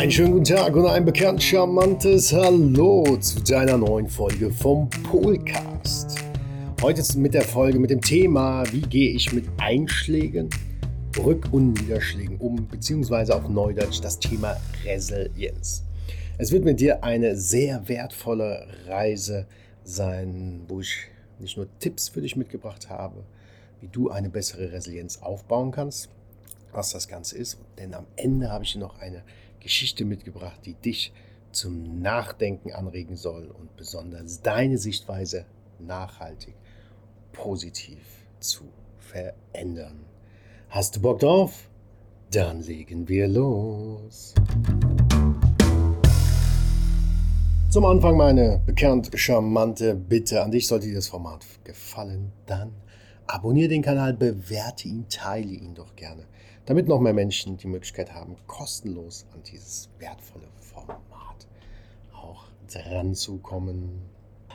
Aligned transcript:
Einen 0.00 0.10
schönen 0.10 0.32
guten 0.32 0.44
Tag 0.44 0.74
und 0.76 0.86
ein 0.86 1.04
bekannt 1.04 1.42
charmantes 1.42 2.32
Hallo 2.32 3.18
zu 3.18 3.38
deiner 3.42 3.76
neuen 3.76 4.08
Folge 4.08 4.50
vom 4.50 4.88
Polcast. 4.88 6.16
Heute 6.80 7.18
mit 7.18 7.34
der 7.34 7.42
Folge 7.42 7.78
mit 7.78 7.90
dem 7.90 8.00
Thema, 8.00 8.64
wie 8.72 8.80
gehe 8.80 9.10
ich 9.10 9.30
mit 9.34 9.44
Einschlägen, 9.58 10.48
Rück- 11.16 11.52
und 11.52 11.74
Niederschlägen 11.74 12.38
um, 12.38 12.66
beziehungsweise 12.66 13.34
auf 13.34 13.46
Neudeutsch 13.50 14.00
das 14.00 14.18
Thema 14.18 14.56
Resilienz. 14.86 15.84
Es 16.38 16.50
wird 16.50 16.64
mit 16.64 16.80
dir 16.80 17.04
eine 17.04 17.36
sehr 17.36 17.86
wertvolle 17.86 18.68
Reise 18.86 19.46
sein, 19.84 20.62
wo 20.66 20.80
ich 20.80 21.08
nicht 21.38 21.58
nur 21.58 21.66
Tipps 21.78 22.08
für 22.08 22.22
dich 22.22 22.36
mitgebracht 22.36 22.88
habe, 22.88 23.22
wie 23.82 23.88
du 23.88 24.08
eine 24.08 24.30
bessere 24.30 24.72
Resilienz 24.72 25.18
aufbauen 25.20 25.72
kannst, 25.72 26.08
was 26.72 26.88
das 26.88 27.06
Ganze 27.06 27.36
ist, 27.36 27.58
denn 27.78 27.92
am 27.92 28.06
Ende 28.16 28.50
habe 28.50 28.64
ich 28.64 28.72
dir 28.72 28.78
noch 28.78 28.98
eine 28.98 29.22
Geschichte 29.60 30.04
mitgebracht, 30.04 30.60
die 30.64 30.74
dich 30.74 31.12
zum 31.52 32.00
Nachdenken 32.00 32.72
anregen 32.72 33.16
soll 33.16 33.48
und 33.48 33.76
besonders 33.76 34.40
deine 34.42 34.78
Sichtweise 34.78 35.46
nachhaltig 35.78 36.54
positiv 37.32 37.98
zu 38.38 38.64
verändern. 38.98 40.04
Hast 40.68 40.96
du 40.96 41.00
Bock 41.00 41.20
drauf? 41.20 41.68
Dann 42.30 42.62
legen 42.62 43.08
wir 43.08 43.26
los. 43.26 44.34
Zum 47.70 47.84
Anfang 47.84 48.16
meine 48.16 48.60
bekannt 48.66 49.10
charmante 49.14 49.94
Bitte 49.94 50.42
an 50.42 50.50
dich, 50.50 50.66
sollte 50.66 50.86
dir 50.86 50.94
das 50.94 51.08
Format 51.08 51.44
gefallen, 51.64 52.32
dann 52.46 52.72
abonniere 53.26 53.68
den 53.68 53.82
Kanal, 53.82 54.14
bewerte 54.14 54.88
ihn, 54.88 55.06
teile 55.08 55.52
ihn 55.52 55.74
doch 55.74 55.94
gerne 55.94 56.24
damit 56.70 56.86
noch 56.86 57.00
mehr 57.00 57.12
Menschen 57.12 57.56
die 57.56 57.66
Möglichkeit 57.66 58.14
haben, 58.14 58.36
kostenlos 58.46 59.26
an 59.34 59.42
dieses 59.42 59.88
wertvolle 59.98 60.46
Format 60.60 61.48
auch 62.12 62.44
dran 62.72 63.16
zu 63.16 63.38
kommen. 63.38 64.02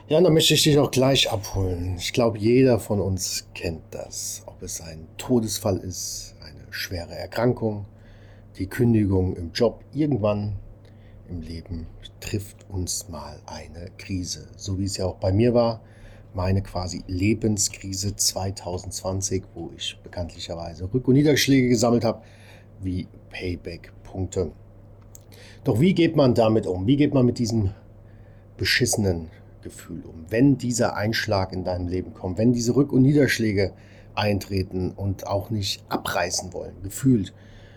Ja, 0.08 0.22
dann 0.22 0.32
möchte 0.32 0.54
ich 0.54 0.62
dich 0.62 0.78
auch 0.78 0.90
gleich 0.90 1.30
abholen. 1.30 1.96
Ich 1.98 2.14
glaube, 2.14 2.38
jeder 2.38 2.78
von 2.78 3.02
uns 3.02 3.48
kennt 3.52 3.82
das. 3.90 4.44
Ob 4.46 4.62
es 4.62 4.80
ein 4.80 5.06
Todesfall 5.18 5.76
ist, 5.76 6.36
eine 6.40 6.72
schwere 6.72 7.14
Erkrankung, 7.14 7.84
die 8.56 8.66
Kündigung 8.66 9.36
im 9.36 9.52
Job, 9.52 9.84
irgendwann 9.92 10.56
im 11.28 11.42
Leben 11.42 11.86
trifft 12.20 12.64
uns 12.70 13.10
mal 13.10 13.38
eine 13.44 13.90
Krise. 13.98 14.48
So 14.56 14.78
wie 14.78 14.84
es 14.84 14.96
ja 14.96 15.04
auch 15.04 15.16
bei 15.16 15.32
mir 15.32 15.52
war 15.52 15.82
meine 16.36 16.62
quasi 16.62 17.02
Lebenskrise 17.08 18.14
2020, 18.14 19.42
wo 19.54 19.72
ich 19.76 19.98
bekanntlicherweise 20.02 20.84
Rück- 20.84 21.06
und 21.06 21.14
Niederschläge 21.14 21.68
gesammelt 21.68 22.04
habe, 22.04 22.22
wie 22.80 23.08
Payback-Punkte. 23.30 24.52
Doch 25.64 25.80
wie 25.80 25.94
geht 25.94 26.14
man 26.14 26.34
damit 26.34 26.66
um? 26.66 26.86
Wie 26.86 26.96
geht 26.96 27.14
man 27.14 27.26
mit 27.26 27.38
diesem 27.38 27.70
beschissenen 28.56 29.30
Gefühl 29.62 30.04
um? 30.04 30.26
Wenn 30.28 30.58
dieser 30.58 30.94
Einschlag 30.94 31.52
in 31.52 31.64
deinem 31.64 31.88
Leben 31.88 32.14
kommt, 32.14 32.38
wenn 32.38 32.52
diese 32.52 32.72
Rück- 32.72 32.90
und 32.90 33.02
Niederschläge 33.02 33.72
eintreten 34.14 34.92
und 34.92 35.26
auch 35.26 35.50
nicht 35.50 35.84
abreißen 35.88 36.52
wollen, 36.52 36.82
gefühlt 36.82 37.32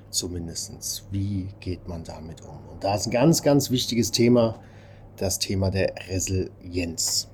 zumindest. 0.10 1.06
Wie 1.12 1.48
geht 1.60 1.88
man 1.88 2.04
damit 2.04 2.42
um? 2.42 2.60
Und 2.72 2.84
da 2.84 2.96
ist 2.96 3.08
ein 3.08 3.12
ganz, 3.12 3.42
ganz 3.42 3.72
wichtiges 3.72 4.12
Thema, 4.12 4.60
das 5.18 5.40
Thema 5.40 5.70
der 5.70 5.94
Resilienz. 6.10 7.29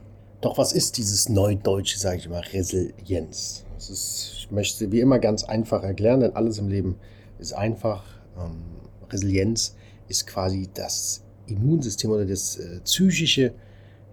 Doch 0.46 0.60
was 0.60 0.74
ist 0.74 1.00
dieses 1.00 1.28
Neudeutsche, 1.28 1.98
sage 1.98 2.18
ich 2.18 2.28
immer, 2.28 2.44
Resilienz? 2.54 3.66
Ist, 3.78 4.32
ich 4.38 4.52
möchte 4.52 4.92
wie 4.92 5.00
immer 5.00 5.18
ganz 5.18 5.44
einfach 5.44 5.82
erklären, 5.82 6.20
denn 6.20 6.36
alles 6.36 6.60
im 6.60 6.70
Leben 6.70 6.98
ist 7.40 7.54
einfach. 7.54 8.04
Ähm, 8.38 8.62
Resilienz 9.10 9.76
ist 10.08 10.28
quasi 10.28 10.70
das 10.72 11.24
Immunsystem 11.48 12.12
oder 12.12 12.26
das 12.26 12.58
äh, 12.58 12.80
psychische 12.82 13.56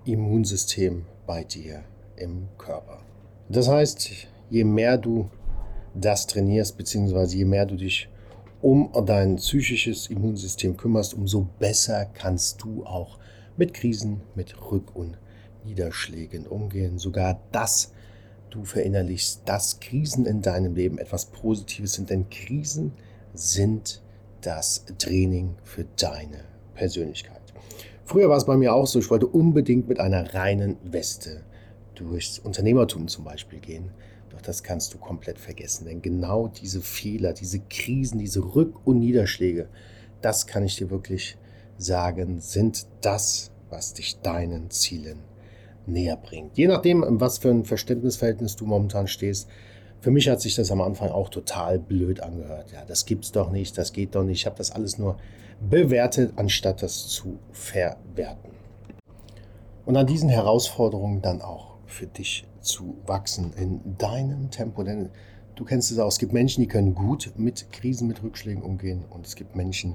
Immunsystem 0.06 1.04
bei 1.26 1.44
dir 1.44 1.84
im 2.16 2.48
Körper. 2.56 3.02
Das 3.50 3.68
heißt, 3.68 4.08
je 4.48 4.64
mehr 4.64 4.96
du 4.96 5.28
das 5.94 6.26
trainierst, 6.26 6.78
beziehungsweise 6.78 7.36
je 7.36 7.44
mehr 7.44 7.66
du 7.66 7.76
dich 7.76 8.08
um 8.62 8.90
dein 9.04 9.36
psychisches 9.36 10.06
Immunsystem 10.06 10.78
kümmerst, 10.78 11.12
umso 11.12 11.46
besser 11.58 12.06
kannst 12.06 12.62
du 12.62 12.86
auch 12.86 13.18
mit 13.58 13.74
Krisen, 13.74 14.22
mit 14.34 14.54
Rück- 14.56 14.94
und 14.94 15.18
Niederschlägen 15.64 16.46
umgehen, 16.46 16.98
sogar 16.98 17.40
das 17.52 17.92
du 18.50 18.64
verinnerlichst, 18.64 19.42
dass 19.46 19.80
Krisen 19.80 20.26
in 20.26 20.42
deinem 20.42 20.74
Leben 20.74 20.98
etwas 20.98 21.26
Positives 21.26 21.94
sind, 21.94 22.10
denn 22.10 22.28
Krisen 22.28 22.92
sind 23.34 24.02
das 24.42 24.84
Training 24.98 25.54
für 25.64 25.84
deine 25.96 26.40
Persönlichkeit. 26.74 27.40
Früher 28.04 28.28
war 28.28 28.36
es 28.36 28.44
bei 28.44 28.56
mir 28.56 28.74
auch 28.74 28.86
so, 28.86 28.98
ich 28.98 29.10
wollte 29.10 29.26
unbedingt 29.26 29.88
mit 29.88 30.00
einer 30.00 30.34
reinen 30.34 30.76
Weste 30.84 31.42
durchs 31.94 32.38
Unternehmertum 32.38 33.08
zum 33.08 33.24
Beispiel 33.24 33.60
gehen. 33.60 33.90
Doch 34.30 34.42
das 34.42 34.62
kannst 34.62 34.92
du 34.92 34.98
komplett 34.98 35.38
vergessen, 35.38 35.86
denn 35.86 36.02
genau 36.02 36.48
diese 36.48 36.80
Fehler, 36.80 37.32
diese 37.32 37.60
Krisen, 37.70 38.18
diese 38.18 38.40
Rück- 38.40 38.80
und 38.84 38.98
Niederschläge, 38.98 39.68
das 40.20 40.46
kann 40.46 40.64
ich 40.64 40.76
dir 40.76 40.90
wirklich 40.90 41.36
sagen, 41.78 42.40
sind 42.40 42.86
das, 43.00 43.50
was 43.70 43.94
dich 43.94 44.20
deinen 44.20 44.70
Zielen 44.70 45.18
näher 45.86 46.16
bringt. 46.16 46.56
Je 46.56 46.66
nachdem, 46.66 47.04
was 47.20 47.38
für 47.38 47.50
ein 47.50 47.64
Verständnisverhältnis 47.64 48.56
du 48.56 48.66
momentan 48.66 49.08
stehst. 49.08 49.48
Für 50.00 50.10
mich 50.10 50.28
hat 50.28 50.40
sich 50.40 50.56
das 50.56 50.72
am 50.72 50.80
Anfang 50.80 51.10
auch 51.10 51.28
total 51.28 51.78
blöd 51.78 52.20
angehört. 52.20 52.72
Ja, 52.72 52.84
das 52.84 53.06
gibt's 53.06 53.30
doch 53.30 53.50
nicht, 53.52 53.78
das 53.78 53.92
geht 53.92 54.16
doch 54.16 54.24
nicht. 54.24 54.40
Ich 54.40 54.46
habe 54.46 54.56
das 54.56 54.72
alles 54.72 54.98
nur 54.98 55.16
bewertet, 55.60 56.32
anstatt 56.36 56.82
das 56.82 57.06
zu 57.06 57.38
verwerten. 57.52 58.50
Und 59.84 59.96
an 59.96 60.06
diesen 60.06 60.28
Herausforderungen 60.28 61.22
dann 61.22 61.40
auch 61.40 61.76
für 61.86 62.06
dich 62.06 62.46
zu 62.60 62.96
wachsen 63.06 63.52
in 63.56 63.96
deinem 63.98 64.50
Tempo. 64.50 64.82
Denn 64.82 65.10
du 65.54 65.64
kennst 65.64 65.90
es 65.92 65.98
auch, 65.98 66.08
es 66.08 66.18
gibt 66.18 66.32
Menschen, 66.32 66.62
die 66.62 66.68
können 66.68 66.94
gut 66.94 67.32
mit 67.36 67.70
Krisen, 67.72 68.08
mit 68.08 68.22
Rückschlägen 68.22 68.62
umgehen 68.62 69.04
und 69.10 69.26
es 69.26 69.36
gibt 69.36 69.54
Menschen, 69.56 69.94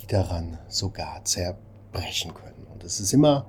die 0.00 0.06
daran 0.06 0.58
sogar 0.68 1.24
zerbrechen 1.24 2.34
können. 2.34 2.66
Und 2.72 2.84
es 2.84 3.00
ist 3.00 3.12
immer 3.12 3.46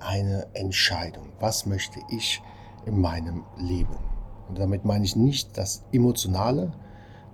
eine 0.00 0.46
Entscheidung. 0.54 1.28
Was 1.40 1.66
möchte 1.66 2.00
ich 2.10 2.42
in 2.86 3.00
meinem 3.00 3.44
Leben? 3.58 3.96
Und 4.48 4.58
damit 4.58 4.84
meine 4.84 5.04
ich 5.04 5.16
nicht 5.16 5.56
das 5.58 5.84
Emotionale, 5.92 6.72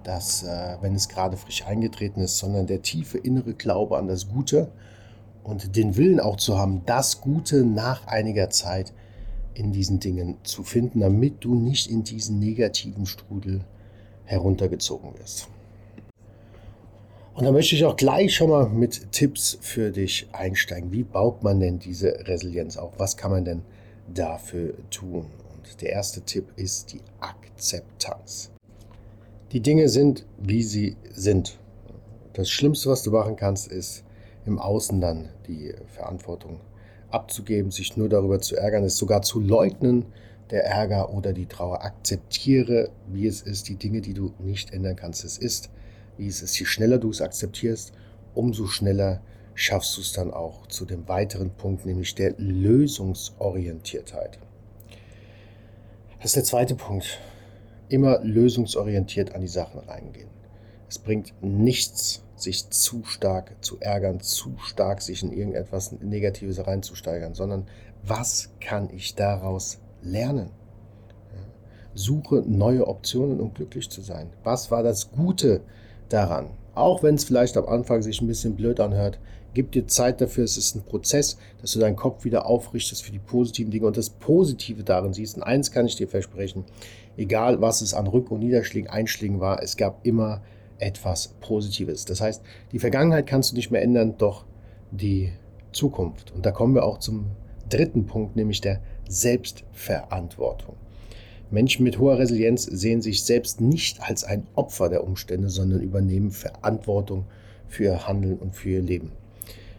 das, 0.02 0.42
äh, 0.42 0.76
wenn 0.80 0.94
es 0.94 1.08
gerade 1.08 1.36
frisch 1.36 1.64
eingetreten 1.64 2.20
ist, 2.20 2.38
sondern 2.38 2.66
der 2.66 2.82
tiefe 2.82 3.18
innere 3.18 3.54
Glaube 3.54 3.96
an 3.96 4.08
das 4.08 4.28
Gute 4.28 4.72
und 5.42 5.76
den 5.76 5.96
Willen 5.96 6.20
auch 6.20 6.36
zu 6.36 6.58
haben, 6.58 6.82
das 6.86 7.20
Gute 7.20 7.64
nach 7.64 8.06
einiger 8.06 8.50
Zeit 8.50 8.92
in 9.54 9.72
diesen 9.72 10.00
Dingen 10.00 10.38
zu 10.42 10.62
finden, 10.62 11.00
damit 11.00 11.44
du 11.44 11.54
nicht 11.54 11.90
in 11.90 12.02
diesen 12.02 12.38
negativen 12.38 13.06
Strudel 13.06 13.64
heruntergezogen 14.24 15.16
wirst. 15.18 15.48
Und 17.34 17.44
da 17.44 17.50
möchte 17.50 17.74
ich 17.74 17.84
auch 17.84 17.96
gleich 17.96 18.32
schon 18.32 18.50
mal 18.50 18.68
mit 18.68 19.10
Tipps 19.10 19.58
für 19.60 19.90
dich 19.90 20.28
einsteigen. 20.30 20.92
Wie 20.92 21.02
baut 21.02 21.42
man 21.42 21.58
denn 21.58 21.80
diese 21.80 22.28
Resilienz 22.28 22.76
auf? 22.76 22.92
Was 22.98 23.16
kann 23.16 23.32
man 23.32 23.44
denn 23.44 23.62
dafür 24.12 24.74
tun? 24.90 25.26
Und 25.56 25.80
der 25.82 25.90
erste 25.90 26.20
Tipp 26.20 26.52
ist 26.54 26.92
die 26.92 27.00
Akzeptanz. 27.18 28.52
Die 29.50 29.58
Dinge 29.58 29.88
sind, 29.88 30.24
wie 30.38 30.62
sie 30.62 30.96
sind. 31.10 31.58
Das 32.34 32.48
Schlimmste, 32.48 32.88
was 32.90 33.02
du 33.02 33.10
machen 33.10 33.34
kannst, 33.34 33.66
ist 33.66 34.04
im 34.46 34.60
Außen 34.60 35.00
dann 35.00 35.30
die 35.48 35.74
Verantwortung 35.88 36.60
abzugeben, 37.10 37.72
sich 37.72 37.96
nur 37.96 38.08
darüber 38.08 38.40
zu 38.40 38.54
ärgern, 38.54 38.84
es 38.84 38.96
sogar 38.96 39.22
zu 39.22 39.40
leugnen, 39.40 40.06
der 40.50 40.66
Ärger 40.66 41.12
oder 41.12 41.32
die 41.32 41.46
Trauer. 41.46 41.82
Akzeptiere, 41.82 42.90
wie 43.08 43.26
es 43.26 43.42
ist, 43.42 43.68
die 43.68 43.76
Dinge, 43.76 44.00
die 44.02 44.14
du 44.14 44.32
nicht 44.38 44.72
ändern 44.72 44.94
kannst. 44.94 45.24
Es 45.24 45.36
ist 45.36 45.70
wie 46.16 46.28
es 46.28 46.58
je 46.58 46.66
schneller 46.66 46.98
du 46.98 47.10
es 47.10 47.20
akzeptierst, 47.20 47.92
umso 48.34 48.66
schneller 48.66 49.20
schaffst 49.54 49.96
du 49.96 50.00
es 50.00 50.12
dann 50.12 50.32
auch 50.32 50.66
zu 50.66 50.84
dem 50.84 51.08
weiteren 51.08 51.50
Punkt, 51.50 51.86
nämlich 51.86 52.14
der 52.14 52.34
Lösungsorientiertheit. 52.38 54.38
Das 56.18 56.26
ist 56.26 56.36
der 56.36 56.44
zweite 56.44 56.74
Punkt. 56.74 57.18
Immer 57.88 58.20
lösungsorientiert 58.22 59.34
an 59.34 59.40
die 59.42 59.48
Sachen 59.48 59.80
reingehen. 59.80 60.28
Es 60.88 60.98
bringt 60.98 61.32
nichts, 61.42 62.22
sich 62.36 62.70
zu 62.70 63.04
stark 63.04 63.56
zu 63.60 63.78
ärgern, 63.80 64.20
zu 64.20 64.56
stark 64.58 65.02
sich 65.02 65.22
in 65.22 65.32
irgendetwas 65.32 65.92
Negatives 65.92 66.66
reinzusteigern, 66.66 67.34
sondern 67.34 67.66
was 68.02 68.50
kann 68.60 68.90
ich 68.90 69.14
daraus 69.14 69.78
lernen? 70.02 70.50
Suche 71.94 72.42
neue 72.46 72.88
Optionen, 72.88 73.40
um 73.40 73.54
glücklich 73.54 73.88
zu 73.88 74.02
sein. 74.02 74.30
Was 74.42 74.70
war 74.70 74.82
das 74.82 75.12
Gute 75.12 75.62
daran. 76.08 76.50
Auch 76.74 77.02
wenn 77.02 77.14
es 77.14 77.24
vielleicht 77.24 77.56
am 77.56 77.66
Anfang 77.66 78.02
sich 78.02 78.20
ein 78.20 78.26
bisschen 78.26 78.56
blöd 78.56 78.80
anhört, 78.80 79.18
gib 79.54 79.72
dir 79.72 79.86
Zeit 79.86 80.20
dafür. 80.20 80.44
Es 80.44 80.56
ist 80.56 80.74
ein 80.74 80.82
Prozess, 80.82 81.38
dass 81.60 81.72
du 81.72 81.78
deinen 81.78 81.96
Kopf 81.96 82.24
wieder 82.24 82.46
aufrichtest 82.46 83.02
für 83.04 83.12
die 83.12 83.18
positiven 83.18 83.70
Dinge 83.70 83.86
und 83.86 83.96
das 83.96 84.10
Positive 84.10 84.82
darin 84.82 85.12
siehst. 85.12 85.36
Und 85.36 85.44
eins 85.44 85.70
kann 85.70 85.86
ich 85.86 85.96
dir 85.96 86.08
versprechen, 86.08 86.64
egal 87.16 87.60
was 87.60 87.80
es 87.80 87.94
an 87.94 88.06
Rück- 88.06 88.30
und 88.30 88.40
Niederschlägen, 88.40 88.90
Einschlägen 88.90 89.40
war, 89.40 89.62
es 89.62 89.76
gab 89.76 90.04
immer 90.04 90.42
etwas 90.78 91.28
Positives. 91.40 92.04
Das 92.04 92.20
heißt, 92.20 92.42
die 92.72 92.78
Vergangenheit 92.80 93.26
kannst 93.26 93.52
du 93.52 93.56
nicht 93.56 93.70
mehr 93.70 93.82
ändern, 93.82 94.16
doch 94.18 94.44
die 94.90 95.32
Zukunft. 95.72 96.32
Und 96.32 96.44
da 96.44 96.50
kommen 96.50 96.74
wir 96.74 96.84
auch 96.84 96.98
zum 96.98 97.26
dritten 97.68 98.06
Punkt, 98.06 98.36
nämlich 98.36 98.60
der 98.60 98.80
Selbstverantwortung. 99.08 100.76
Menschen 101.54 101.84
mit 101.84 101.98
hoher 101.98 102.18
Resilienz 102.18 102.64
sehen 102.64 103.00
sich 103.00 103.22
selbst 103.22 103.60
nicht 103.60 104.02
als 104.02 104.24
ein 104.24 104.46
Opfer 104.56 104.88
der 104.88 105.04
Umstände, 105.04 105.48
sondern 105.48 105.80
übernehmen 105.80 106.32
Verantwortung 106.32 107.26
für 107.68 107.84
ihr 107.84 108.06
Handeln 108.06 108.38
und 108.38 108.54
für 108.54 108.70
ihr 108.70 108.82
Leben. 108.82 109.12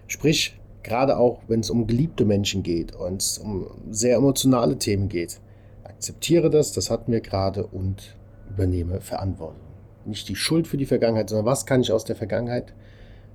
Sprich, 0.07 0.57
gerade 0.83 1.17
auch 1.17 1.41
wenn 1.47 1.59
es 1.59 1.69
um 1.69 1.85
geliebte 1.85 2.23
Menschen 2.23 2.63
geht 2.63 2.95
und 2.95 3.39
um 3.43 3.67
sehr 3.91 4.15
emotionale 4.15 4.77
Themen 4.77 5.09
geht, 5.09 5.41
akzeptiere 5.83 6.49
das, 6.49 6.71
das 6.71 6.89
hatten 6.89 7.11
wir 7.11 7.21
gerade 7.21 7.67
und 7.67 8.15
übernehme 8.49 9.01
Verantwortung. 9.01 9.59
Nicht 10.05 10.29
die 10.29 10.35
Schuld 10.35 10.67
für 10.67 10.77
die 10.77 10.85
Vergangenheit, 10.85 11.29
sondern 11.29 11.45
was 11.45 11.65
kann 11.65 11.81
ich 11.81 11.91
aus 11.91 12.05
der 12.05 12.15
Vergangenheit 12.15 12.73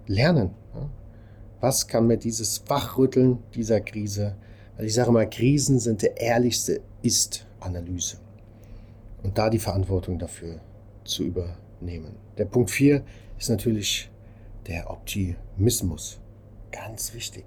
lernen? 0.06 0.50
Was 1.60 1.88
kann 1.88 2.06
mir 2.06 2.16
dieses 2.16 2.62
Wachrütteln 2.68 3.38
dieser 3.54 3.80
Krise, 3.80 4.36
weil 4.78 4.86
ich 4.86 4.94
sage 4.94 5.12
mal, 5.12 5.28
Krisen 5.28 5.78
sind 5.78 6.00
der 6.00 6.18
ehrlichste 6.18 6.80
Ist-Analyse. 7.02 8.16
Und 9.22 9.38
da 9.38 9.50
die 9.50 9.58
Verantwortung 9.58 10.18
dafür 10.18 10.60
zu 11.04 11.24
übernehmen. 11.24 12.16
Der 12.38 12.46
Punkt 12.46 12.70
4 12.70 13.02
ist 13.38 13.50
natürlich 13.50 14.10
der 14.66 14.90
Optimismus. 14.90 16.20
Ganz 16.70 17.14
wichtig. 17.14 17.44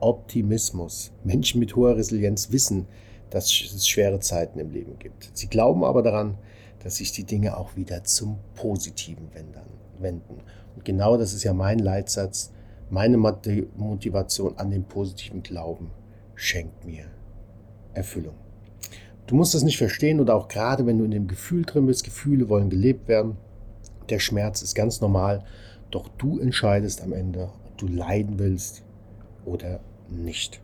Optimismus. 0.00 1.12
Menschen 1.24 1.60
mit 1.60 1.74
hoher 1.76 1.96
Resilienz 1.96 2.52
wissen, 2.52 2.86
dass 3.30 3.46
es 3.46 3.88
schwere 3.88 4.20
Zeiten 4.20 4.58
im 4.58 4.70
Leben 4.70 4.98
gibt. 4.98 5.30
Sie 5.34 5.48
glauben 5.48 5.84
aber 5.84 6.02
daran, 6.02 6.38
dass 6.82 6.96
sich 6.96 7.12
die 7.12 7.24
Dinge 7.24 7.56
auch 7.56 7.76
wieder 7.76 8.04
zum 8.04 8.38
Positiven 8.54 9.28
wenden. 9.98 10.40
Und 10.74 10.84
genau 10.84 11.16
das 11.16 11.34
ist 11.34 11.42
ja 11.42 11.52
mein 11.52 11.80
Leitsatz. 11.80 12.52
Meine 12.88 13.18
Motivation 13.18 14.56
an 14.56 14.70
den 14.70 14.84
positiven 14.84 15.42
Glauben 15.42 15.90
schenkt 16.34 16.84
mir 16.86 17.06
Erfüllung. 17.92 18.36
Du 19.28 19.34
musst 19.34 19.54
das 19.54 19.62
nicht 19.62 19.76
verstehen 19.76 20.20
oder 20.20 20.34
auch 20.34 20.48
gerade 20.48 20.86
wenn 20.86 20.96
du 20.96 21.04
in 21.04 21.10
dem 21.10 21.28
Gefühl 21.28 21.66
drin 21.66 21.84
bist, 21.86 22.02
Gefühle 22.02 22.48
wollen 22.48 22.70
gelebt 22.70 23.08
werden. 23.08 23.36
Der 24.08 24.20
Schmerz 24.20 24.62
ist 24.62 24.74
ganz 24.74 25.02
normal, 25.02 25.44
doch 25.90 26.08
du 26.16 26.38
entscheidest 26.38 27.02
am 27.02 27.12
Ende, 27.12 27.50
ob 27.66 27.76
du 27.76 27.88
leiden 27.88 28.38
willst 28.38 28.84
oder 29.44 29.80
nicht. 30.08 30.62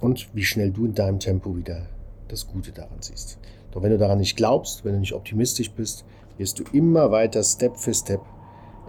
Und 0.00 0.34
wie 0.34 0.44
schnell 0.44 0.70
du 0.70 0.86
in 0.86 0.94
deinem 0.94 1.18
Tempo 1.18 1.54
wieder 1.58 1.86
das 2.28 2.46
Gute 2.46 2.72
daran 2.72 3.02
siehst. 3.02 3.38
Doch 3.70 3.82
wenn 3.82 3.90
du 3.90 3.98
daran 3.98 4.18
nicht 4.18 4.38
glaubst, 4.38 4.86
wenn 4.86 4.94
du 4.94 5.00
nicht 5.00 5.12
optimistisch 5.12 5.70
bist, 5.70 6.06
wirst 6.38 6.58
du 6.58 6.64
immer 6.72 7.10
weiter 7.10 7.42
Step 7.42 7.76
für 7.76 7.92
Step 7.92 8.22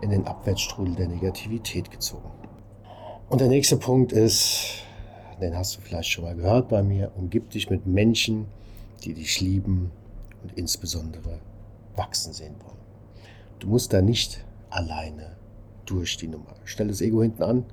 in 0.01 0.09
den 0.09 0.25
Abwärtsstrudel 0.25 0.95
der 0.95 1.09
Negativität 1.09 1.91
gezogen. 1.91 2.31
Und 3.27 3.41
der 3.41 3.49
nächste 3.49 3.75
Punkt 3.75 4.13
ist, 4.13 4.83
den 5.41 5.57
hast 5.57 5.75
du 5.75 5.81
vielleicht 5.81 6.11
schon 6.11 6.23
mal 6.23 6.35
gehört 6.35 6.69
bei 6.69 6.81
mir, 6.81 7.11
umgib 7.17 7.49
dich 7.49 7.69
mit 7.69 7.85
Menschen, 7.85 8.45
die 9.03 9.13
dich 9.13 9.41
lieben 9.41 9.91
und 10.43 10.57
insbesondere 10.57 11.39
wachsen 11.95 12.33
sehen 12.33 12.55
wollen. 12.63 12.77
Du 13.59 13.67
musst 13.67 13.93
da 13.93 14.01
nicht 14.01 14.43
alleine 14.69 15.35
durch 15.85 16.17
die 16.17 16.27
Nummer. 16.27 16.55
Stell 16.63 16.87
das 16.87 17.01
Ego 17.01 17.21
hinten 17.21 17.43
an 17.43 17.65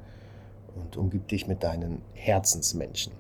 und 0.75 0.97
umgib 0.97 1.29
dich 1.29 1.47
mit 1.47 1.63
deinen 1.63 2.03
Herzensmenschen. 2.15 3.13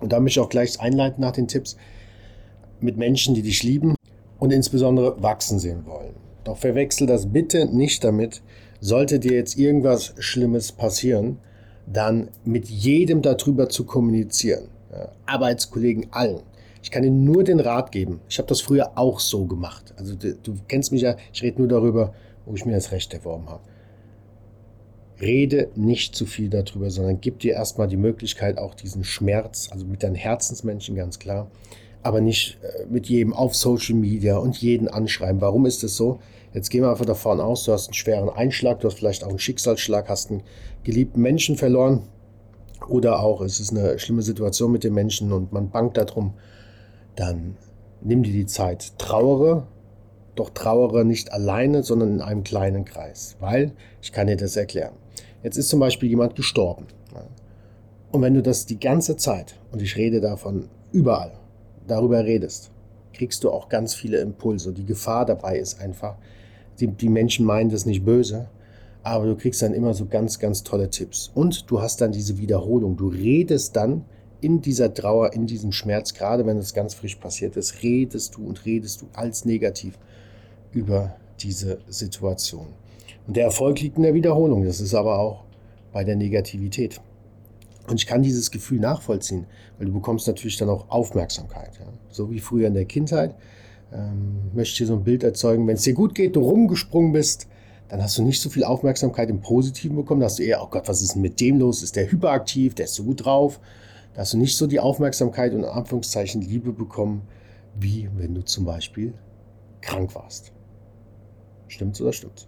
Und 0.00 0.12
da 0.12 0.20
möchte 0.20 0.40
ich 0.40 0.44
auch 0.44 0.50
gleich 0.50 0.80
einleiten 0.80 1.22
nach 1.22 1.32
den 1.32 1.48
Tipps 1.48 1.76
mit 2.80 2.96
Menschen, 2.96 3.34
die 3.34 3.42
dich 3.42 3.62
lieben 3.62 3.94
und 4.38 4.52
insbesondere 4.52 5.22
wachsen 5.22 5.58
sehen 5.58 5.86
wollen. 5.86 6.14
Doch 6.44 6.58
verwechsel 6.58 7.06
das 7.06 7.32
bitte 7.32 7.66
nicht 7.66 8.04
damit, 8.04 8.42
sollte 8.80 9.18
dir 9.18 9.32
jetzt 9.32 9.56
irgendwas 9.56 10.14
Schlimmes 10.18 10.72
passieren, 10.72 11.38
dann 11.86 12.28
mit 12.44 12.68
jedem 12.68 13.22
darüber 13.22 13.68
zu 13.68 13.84
kommunizieren. 13.84 14.68
Arbeitskollegen, 15.26 16.08
allen. 16.12 16.42
Ich 16.84 16.90
kann 16.90 17.02
dir 17.02 17.10
nur 17.10 17.44
den 17.44 17.60
Rat 17.60 17.92
geben. 17.92 18.20
Ich 18.28 18.36
habe 18.36 18.46
das 18.46 18.60
früher 18.60 18.98
auch 18.98 19.18
so 19.18 19.46
gemacht. 19.46 19.94
Also 19.96 20.14
du, 20.16 20.54
kennst 20.68 20.92
mich 20.92 21.00
ja, 21.00 21.16
ich 21.32 21.42
rede 21.42 21.58
nur 21.58 21.66
darüber, 21.66 22.12
wo 22.44 22.54
ich 22.54 22.66
mir 22.66 22.74
das 22.74 22.92
Recht 22.92 23.14
erworben 23.14 23.48
habe. 23.48 23.62
Rede 25.18 25.70
nicht 25.76 26.14
zu 26.14 26.26
viel 26.26 26.50
darüber, 26.50 26.90
sondern 26.90 27.22
gib 27.22 27.38
dir 27.38 27.54
erstmal 27.54 27.88
die 27.88 27.96
Möglichkeit, 27.96 28.58
auch 28.58 28.74
diesen 28.74 29.02
Schmerz, 29.02 29.70
also 29.72 29.86
mit 29.86 30.02
deinen 30.02 30.14
Herzensmenschen 30.14 30.94
ganz 30.94 31.18
klar, 31.18 31.50
aber 32.02 32.20
nicht 32.20 32.58
äh, 32.62 32.84
mit 32.90 33.06
jedem 33.06 33.32
auf 33.32 33.54
Social 33.54 33.94
Media 33.94 34.36
und 34.36 34.58
jeden 34.58 34.86
anschreiben. 34.86 35.40
Warum 35.40 35.64
ist 35.64 35.82
das 35.82 35.96
so? 35.96 36.20
Jetzt 36.52 36.68
gehen 36.68 36.82
wir 36.82 36.90
einfach 36.90 37.06
davon 37.06 37.40
aus, 37.40 37.64
du 37.64 37.72
hast 37.72 37.88
einen 37.88 37.94
schweren 37.94 38.28
Einschlag, 38.28 38.80
du 38.80 38.88
hast 38.88 38.98
vielleicht 38.98 39.24
auch 39.24 39.30
einen 39.30 39.38
Schicksalsschlag, 39.38 40.10
hast 40.10 40.30
einen 40.30 40.42
geliebten 40.82 41.22
Menschen 41.22 41.56
verloren 41.56 42.02
oder 42.90 43.20
auch 43.20 43.40
es 43.40 43.58
ist 43.58 43.70
eine 43.70 43.98
schlimme 43.98 44.20
Situation 44.20 44.70
mit 44.70 44.84
den 44.84 44.92
Menschen 44.92 45.32
und 45.32 45.50
man 45.50 45.70
bangt 45.70 45.96
darum, 45.96 46.34
dann 47.16 47.56
nimm 48.00 48.22
dir 48.22 48.32
die 48.32 48.46
Zeit, 48.46 48.98
trauere, 48.98 49.66
doch 50.34 50.50
trauere 50.50 51.04
nicht 51.04 51.32
alleine, 51.32 51.82
sondern 51.82 52.14
in 52.14 52.20
einem 52.20 52.44
kleinen 52.44 52.84
Kreis, 52.84 53.36
weil 53.40 53.72
ich 54.02 54.12
kann 54.12 54.26
dir 54.26 54.36
das 54.36 54.56
erklären. 54.56 54.94
Jetzt 55.42 55.56
ist 55.56 55.68
zum 55.68 55.80
Beispiel 55.80 56.08
jemand 56.08 56.36
gestorben. 56.36 56.86
Und 58.10 58.22
wenn 58.22 58.34
du 58.34 58.42
das 58.42 58.66
die 58.66 58.78
ganze 58.78 59.16
Zeit, 59.16 59.56
und 59.72 59.82
ich 59.82 59.96
rede 59.96 60.20
davon 60.20 60.68
überall, 60.92 61.32
darüber 61.86 62.24
redest, 62.24 62.70
kriegst 63.12 63.44
du 63.44 63.50
auch 63.50 63.68
ganz 63.68 63.94
viele 63.94 64.18
Impulse. 64.18 64.72
Die 64.72 64.84
Gefahr 64.84 65.26
dabei 65.26 65.58
ist 65.58 65.80
einfach, 65.80 66.16
die, 66.78 66.86
die 66.88 67.08
Menschen 67.08 67.44
meinen 67.44 67.70
das 67.70 67.86
nicht 67.86 68.04
böse, 68.04 68.48
aber 69.02 69.26
du 69.26 69.36
kriegst 69.36 69.62
dann 69.62 69.74
immer 69.74 69.94
so 69.94 70.06
ganz, 70.06 70.38
ganz 70.38 70.62
tolle 70.62 70.90
Tipps. 70.90 71.30
Und 71.34 71.70
du 71.70 71.80
hast 71.80 72.00
dann 72.00 72.12
diese 72.12 72.38
Wiederholung. 72.38 72.96
Du 72.96 73.08
redest 73.08 73.76
dann 73.76 74.04
in 74.44 74.60
dieser 74.60 74.92
Trauer, 74.92 75.32
in 75.32 75.46
diesem 75.46 75.72
Schmerz, 75.72 76.12
gerade 76.12 76.44
wenn 76.44 76.58
es 76.58 76.74
ganz 76.74 76.92
frisch 76.92 77.14
passiert 77.14 77.56
ist, 77.56 77.82
redest 77.82 78.36
du 78.36 78.46
und 78.46 78.66
redest 78.66 79.00
du 79.00 79.06
als 79.14 79.46
negativ 79.46 79.98
über 80.72 81.16
diese 81.40 81.78
Situation. 81.88 82.66
Und 83.26 83.38
der 83.38 83.44
Erfolg 83.44 83.80
liegt 83.80 83.96
in 83.96 84.02
der 84.02 84.12
Wiederholung. 84.12 84.66
Das 84.66 84.80
ist 84.80 84.94
aber 84.94 85.18
auch 85.18 85.44
bei 85.92 86.04
der 86.04 86.16
Negativität. 86.16 87.00
Und 87.88 88.00
ich 88.00 88.06
kann 88.06 88.22
dieses 88.22 88.50
Gefühl 88.50 88.80
nachvollziehen, 88.80 89.46
weil 89.78 89.86
du 89.86 89.94
bekommst 89.94 90.26
natürlich 90.26 90.58
dann 90.58 90.68
auch 90.68 90.90
Aufmerksamkeit. 90.90 91.70
Ja. 91.80 91.86
So 92.10 92.30
wie 92.30 92.40
früher 92.40 92.68
in 92.68 92.74
der 92.74 92.84
Kindheit. 92.84 93.34
Ähm, 93.94 94.50
möchte 94.54 94.78
dir 94.78 94.88
so 94.88 94.94
ein 94.94 95.04
Bild 95.04 95.22
erzeugen, 95.22 95.66
wenn 95.66 95.76
es 95.76 95.82
dir 95.82 95.94
gut 95.94 96.14
geht, 96.14 96.36
du 96.36 96.40
rumgesprungen 96.40 97.12
bist, 97.12 97.46
dann 97.88 98.02
hast 98.02 98.18
du 98.18 98.22
nicht 98.22 98.40
so 98.40 98.50
viel 98.50 98.64
Aufmerksamkeit 98.64 99.30
im 99.30 99.40
Positiven 99.40 99.96
bekommen. 99.96 100.20
Da 100.20 100.26
hast 100.26 100.38
du 100.38 100.42
eher, 100.42 100.62
oh 100.62 100.68
Gott, 100.68 100.88
was 100.88 101.00
ist 101.00 101.14
denn 101.14 101.22
mit 101.22 101.40
dem 101.40 101.58
los? 101.58 101.82
Ist 101.82 101.96
der 101.96 102.10
hyperaktiv? 102.10 102.74
Der 102.74 102.86
ist 102.86 102.94
so 102.94 103.04
gut 103.04 103.24
drauf. 103.24 103.60
Da 104.14 104.20
hast 104.20 104.32
du 104.32 104.38
nicht 104.38 104.56
so 104.56 104.66
die 104.66 104.80
Aufmerksamkeit 104.80 105.52
und 105.52 105.60
in 105.60 105.64
Anführungszeichen 105.64 106.40
Liebe 106.40 106.72
bekommen, 106.72 107.22
wie 107.78 108.08
wenn 108.16 108.34
du 108.34 108.44
zum 108.44 108.64
Beispiel 108.64 109.14
krank 109.80 110.14
warst. 110.14 110.52
Stimmt's 111.68 112.00
oder 112.00 112.12
stimmt's? 112.12 112.46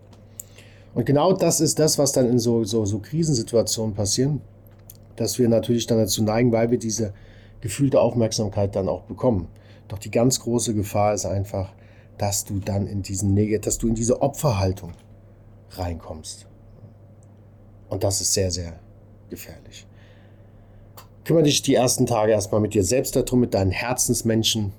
Und 0.94 1.04
genau 1.04 1.32
das 1.32 1.61
ist 1.61 1.78
das, 1.78 1.99
was 1.99 2.12
dann 2.12 2.28
in 2.28 2.38
so, 2.38 2.64
so, 2.64 2.85
so 2.85 3.00
Krisensituationen 3.00 3.94
passieren 3.94 4.40
dass 5.16 5.38
wir 5.38 5.49
natürlich 5.49 5.87
dann 5.87 5.99
dazu 5.99 6.23
neigen, 6.23 6.52
weil 6.52 6.70
wir 6.70 6.78
diese 6.78 7.12
gefühlte 7.61 8.00
Aufmerksamkeit 8.00 8.76
dann 8.76 8.88
auch 8.88 9.02
bekommen. 9.02 9.49
Doch 9.88 9.99
die 9.99 10.11
ganz 10.11 10.40
große 10.40 10.75
Gefahr 10.75 11.14
ist 11.14 11.26
einfach, 11.26 11.73
dass 12.18 12.44
du 12.44 12.61
dann 12.61 12.87
in 12.87 13.02
diesen 13.02 13.35
dass 13.61 13.78
du 13.78 13.88
in 13.88 13.94
diese 13.94 14.23
Opferhaltung 14.23 14.92
reinkommst. 15.70 16.46
Und 17.88 18.04
das 18.04 18.20
ist 18.20 18.32
sehr, 18.32 18.50
sehr 18.50 18.78
gefährlich. 19.30 19.87
Kümmere 21.26 21.42
dich 21.42 21.61
die 21.61 21.75
ersten 21.75 22.06
Tage 22.06 22.30
erstmal 22.30 22.61
mit 22.61 22.73
dir 22.73 22.85
selbst 22.85 23.16
darum, 23.16 23.40
mit 23.40 23.52
deinen 23.52 23.73
Herzensmenschen 23.73 24.73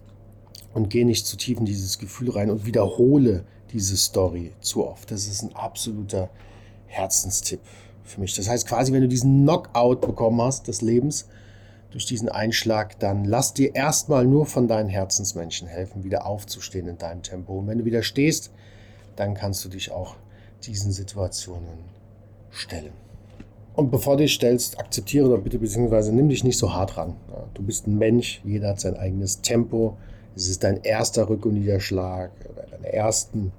und 0.74 0.89
geh 0.89 1.04
nicht 1.04 1.27
zu 1.27 1.36
tief 1.36 1.60
in 1.60 1.66
dieses 1.66 2.00
Gefühl 2.00 2.30
rein 2.30 2.50
und 2.50 2.66
wiederhole 2.66 3.44
diese 3.74 3.98
Story 3.98 4.54
zu 4.62 4.88
oft. 4.88 5.12
Das 5.12 5.27
ist 5.27 5.44
ein 5.44 5.54
absoluter 5.54 6.30
Herzenstipp 6.86 7.60
für 8.06 8.22
mich. 8.22 8.34
Das 8.34 8.48
heißt 8.48 8.66
quasi, 8.66 8.94
wenn 8.94 9.01
du 9.01 9.10
diesen 9.10 9.44
Knockout 9.44 10.00
bekommen 10.00 10.42
hast 10.42 10.70
des 10.70 10.82
Lebens 10.82 11.27
durch 11.92 12.06
diesen 12.06 12.30
Einschlag, 12.30 12.98
dann 13.00 13.25
lass 13.25 13.54
dir 13.54 13.75
erstmal 13.75 14.24
nur 14.24 14.46
von 14.46 14.70
deinen 14.70 14.88
Herzensmenschen 14.88 15.68
helfen, 15.68 16.06
wieder 16.06 16.25
aufzustehen 16.25 16.88
in 16.88 16.98
deinem 16.98 17.24
Tempo. 17.24 17.60
Und 17.60 17.68
wenn 17.68 17.80
du 17.80 17.84
wieder 17.84 18.04
stehst, 18.04 18.51
dann 19.18 19.34
kannst 19.34 19.66
du 19.66 19.70
dich 19.70 19.92
auch 19.92 20.16
diesen 20.63 20.94
Situationen 20.94 21.80
stellen. 22.51 23.06
Und 23.77 23.91
bevor 23.91 24.17
du 24.17 24.24
dich 24.24 24.34
stellst, 24.34 24.79
akzeptiere 24.79 25.29
doch 25.29 25.39
bitte, 25.39 25.60
beziehungsweise 25.60 26.12
nimm 26.12 26.29
dich 26.29 26.43
nicht 26.43 26.57
so 26.57 26.74
hart 26.74 26.98
ran. 26.98 27.15
Du 27.53 27.62
bist 27.62 27.86
ein 27.86 28.00
Mensch, 28.00 28.41
jeder 28.43 28.69
hat 28.69 28.79
sein 28.79 28.98
eigenes 28.98 29.41
Tempo. 29.41 29.98
Es 30.36 30.50
ist 30.50 30.63
dein 30.63 30.81
erster 30.81 31.29
Rück- 31.29 31.46
und 31.46 31.53
Niederschlag 31.53 32.31
oder 32.50 32.65
dein 32.72 32.84
ersten. 32.86 33.51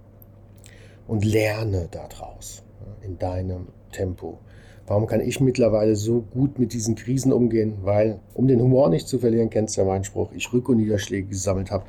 Und 1.07 1.25
lerne 1.25 1.87
daraus 1.93 2.65
in 3.03 3.17
deinem 3.21 3.69
Tempo. 3.93 4.39
Warum 4.89 5.07
kann 5.07 5.21
ich 5.21 5.39
mittlerweile 5.39 5.95
so 5.95 6.23
gut 6.23 6.59
mit 6.59 6.73
diesen 6.73 6.97
Krisen 6.97 7.33
umgehen? 7.33 7.75
Weil, 7.83 8.19
um 8.35 8.49
den 8.49 8.61
Humor 8.61 8.91
nicht 8.91 9.07
zu 9.07 9.21
verlieren, 9.21 9.51
kennst 9.51 9.77
du 9.77 9.83
ja 9.83 9.87
meinen 9.87 10.03
Spruch, 10.03 10.33
ich 10.33 10.49
Rück- 10.49 10.69
und 10.69 10.79
Niederschläge 10.79 11.29
gesammelt 11.29 11.71
habe, 11.71 11.85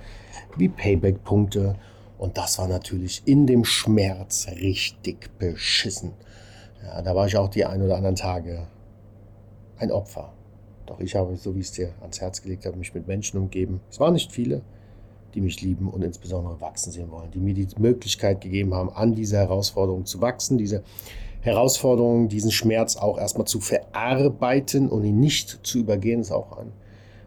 wie 0.55 0.69
Payback-Punkte 0.69 1.77
Und 2.19 2.37
das 2.37 2.59
war 2.59 2.67
natürlich 2.67 3.23
in 3.25 3.47
dem 3.47 3.65
Schmerz 3.65 4.47
richtig 4.51 5.31
beschissen. 5.39 6.11
Ja, 6.83 7.01
da 7.01 7.15
war 7.15 7.27
ich 7.27 7.37
auch 7.37 7.49
die 7.49 7.65
ein 7.65 7.81
oder 7.81 7.97
anderen 7.97 8.15
Tage 8.15 8.67
ein 9.77 9.91
Opfer. 9.91 10.33
Doch 10.85 10.99
ich 10.99 11.15
habe, 11.15 11.35
so 11.35 11.55
wie 11.55 11.59
ich 11.59 11.67
es 11.67 11.71
dir 11.73 11.93
ans 12.01 12.19
Herz 12.19 12.41
gelegt 12.41 12.65
habe, 12.65 12.77
mich 12.77 12.93
mit 12.93 13.07
Menschen 13.07 13.39
umgeben. 13.39 13.79
Es 13.89 13.99
waren 13.99 14.13
nicht 14.13 14.31
viele, 14.31 14.61
die 15.33 15.41
mich 15.41 15.61
lieben 15.61 15.87
und 15.87 16.03
insbesondere 16.03 16.59
wachsen 16.61 16.91
sehen 16.91 17.11
wollen, 17.11 17.31
die 17.31 17.39
mir 17.39 17.53
die 17.53 17.67
Möglichkeit 17.77 18.41
gegeben 18.41 18.73
haben, 18.73 18.89
an 18.89 19.13
dieser 19.13 19.39
Herausforderung 19.39 20.05
zu 20.05 20.21
wachsen, 20.21 20.57
diese 20.57 20.83
Herausforderung, 21.41 22.27
diesen 22.27 22.51
Schmerz 22.51 22.97
auch 22.97 23.17
erstmal 23.17 23.47
zu 23.47 23.59
verarbeiten 23.61 24.89
und 24.89 25.03
ihn 25.05 25.19
nicht 25.19 25.59
zu 25.63 25.79
übergehen, 25.79 26.21
ist 26.21 26.31
auch 26.31 26.57
ein 26.57 26.71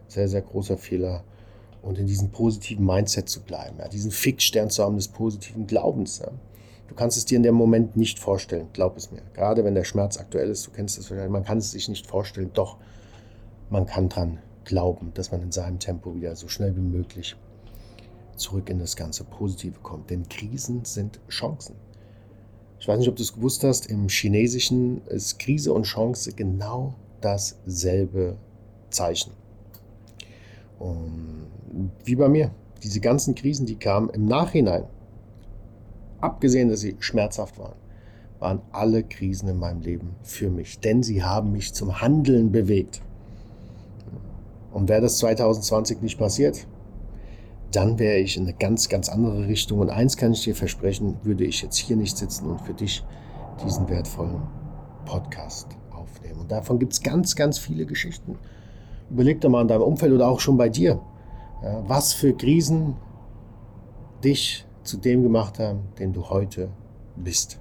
sehr, 0.07 0.27
sehr 0.27 0.41
großer 0.41 0.77
Fehler. 0.77 1.23
Und 1.81 1.97
in 1.97 2.07
diesem 2.07 2.29
positiven 2.29 2.85
Mindset 2.85 3.27
zu 3.27 3.41
bleiben, 3.41 3.77
ja, 3.79 3.89
diesen 3.89 4.11
Fixstern 4.11 4.69
zu 4.69 4.83
haben 4.83 4.95
des 4.95 5.09
positiven 5.09 5.67
Glaubens. 5.67 6.19
Ja. 6.19 6.31
Du 6.87 6.95
kannst 6.95 7.17
es 7.17 7.25
dir 7.25 7.37
in 7.37 7.43
dem 7.43 7.55
Moment 7.55 7.95
nicht 7.95 8.19
vorstellen, 8.19 8.67
glaub 8.73 8.97
es 8.97 9.11
mir. 9.11 9.21
Gerade 9.33 9.63
wenn 9.63 9.75
der 9.75 9.83
Schmerz 9.83 10.17
aktuell 10.17 10.49
ist, 10.49 10.67
du 10.67 10.71
kennst 10.71 10.97
es 10.97 11.07
vielleicht, 11.07 11.29
man 11.29 11.43
kann 11.43 11.57
es 11.57 11.71
sich 11.71 11.89
nicht 11.89 12.07
vorstellen, 12.07 12.51
doch 12.53 12.77
man 13.69 13.85
kann 13.85 14.09
dran 14.09 14.39
glauben, 14.65 15.11
dass 15.13 15.31
man 15.31 15.41
in 15.41 15.51
seinem 15.51 15.79
Tempo 15.79 16.15
wieder 16.15 16.35
so 16.35 16.47
schnell 16.47 16.75
wie 16.75 16.81
möglich 16.81 17.35
zurück 18.35 18.69
in 18.69 18.79
das 18.79 18.95
ganze 18.95 19.23
Positive 19.23 19.79
kommt. 19.81 20.09
Denn 20.09 20.27
Krisen 20.27 20.85
sind 20.85 21.19
Chancen. 21.29 21.75
Ich 22.79 22.87
weiß 22.87 22.99
nicht, 22.99 23.07
ob 23.07 23.15
du 23.15 23.23
es 23.23 23.33
gewusst 23.33 23.63
hast, 23.63 23.85
im 23.87 24.09
Chinesischen 24.09 25.01
ist 25.07 25.39
Krise 25.39 25.71
und 25.71 25.83
Chance 25.83 26.33
genau 26.33 26.95
dasselbe 27.21 28.35
Zeichen. 28.89 29.31
Und 30.79 31.91
wie 32.03 32.15
bei 32.15 32.27
mir, 32.27 32.51
diese 32.83 32.99
ganzen 32.99 33.35
Krisen, 33.35 33.65
die 33.65 33.75
kamen 33.75 34.09
im 34.09 34.25
Nachhinein, 34.25 34.83
abgesehen, 36.23 36.69
dass 36.69 36.79
sie 36.79 36.95
schmerzhaft 36.99 37.59
waren, 37.59 37.75
waren 38.39 38.61
alle 38.71 39.03
Krisen 39.03 39.47
in 39.49 39.57
meinem 39.57 39.81
Leben 39.81 40.15
für 40.21 40.49
mich, 40.49 40.79
denn 40.79 41.03
sie 41.03 41.23
haben 41.23 41.51
mich 41.51 41.73
zum 41.73 42.01
Handeln 42.01 42.51
bewegt. 42.51 43.01
Und 44.71 44.89
wäre 44.89 45.01
das 45.01 45.19
2020 45.19 46.01
nicht 46.01 46.17
passiert, 46.17 46.65
dann 47.71 47.99
wäre 47.99 48.17
ich 48.17 48.37
in 48.37 48.43
eine 48.43 48.53
ganz, 48.53 48.89
ganz 48.89 49.07
andere 49.09 49.47
Richtung. 49.47 49.79
Und 49.79 49.89
eins 49.89 50.17
kann 50.17 50.33
ich 50.33 50.43
dir 50.43 50.55
versprechen, 50.55 51.17
würde 51.23 51.43
ich 51.43 51.61
jetzt 51.61 51.77
hier 51.77 51.95
nicht 51.95 52.17
sitzen 52.17 52.49
und 52.49 52.61
für 52.61 52.73
dich 52.73 53.03
diesen 53.63 53.87
wertvollen 53.89 54.41
Podcast 55.05 55.67
aufnehmen. 55.91 56.41
Und 56.41 56.51
davon 56.51 56.79
gibt 56.79 56.93
es 56.93 57.01
ganz, 57.01 57.35
ganz 57.35 57.59
viele 57.59 57.85
Geschichten. 57.85 58.37
Überleg 59.09 59.41
doch 59.41 59.49
mal 59.49 59.61
in 59.61 59.67
deinem 59.67 59.83
Umfeld 59.83 60.11
oder 60.11 60.27
auch 60.27 60.39
schon 60.39 60.57
bei 60.57 60.69
dir, 60.69 60.99
was 61.87 62.13
für 62.13 62.33
Krisen 62.33 62.95
dich 64.23 64.65
zu 64.83 64.97
dem 64.97 65.23
gemacht 65.23 65.59
haben, 65.59 65.89
den 65.99 66.13
du 66.13 66.29
heute 66.29 66.69
bist. 67.15 67.59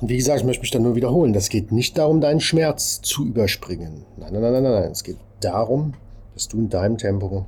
Und 0.00 0.08
wie 0.08 0.16
gesagt, 0.16 0.40
ich 0.40 0.46
möchte 0.46 0.62
mich 0.62 0.72
dann 0.72 0.82
nur 0.82 0.96
wiederholen. 0.96 1.32
Das 1.32 1.48
geht 1.48 1.70
nicht 1.70 1.96
darum, 1.96 2.20
deinen 2.20 2.40
Schmerz 2.40 3.00
zu 3.02 3.24
überspringen. 3.24 4.04
Nein, 4.16 4.32
nein, 4.32 4.42
nein, 4.42 4.62
nein, 4.62 4.72
nein. 4.72 4.90
Es 4.90 5.04
geht 5.04 5.18
darum, 5.40 5.94
dass 6.34 6.48
du 6.48 6.58
in 6.58 6.68
deinem 6.68 6.98
Tempo 6.98 7.46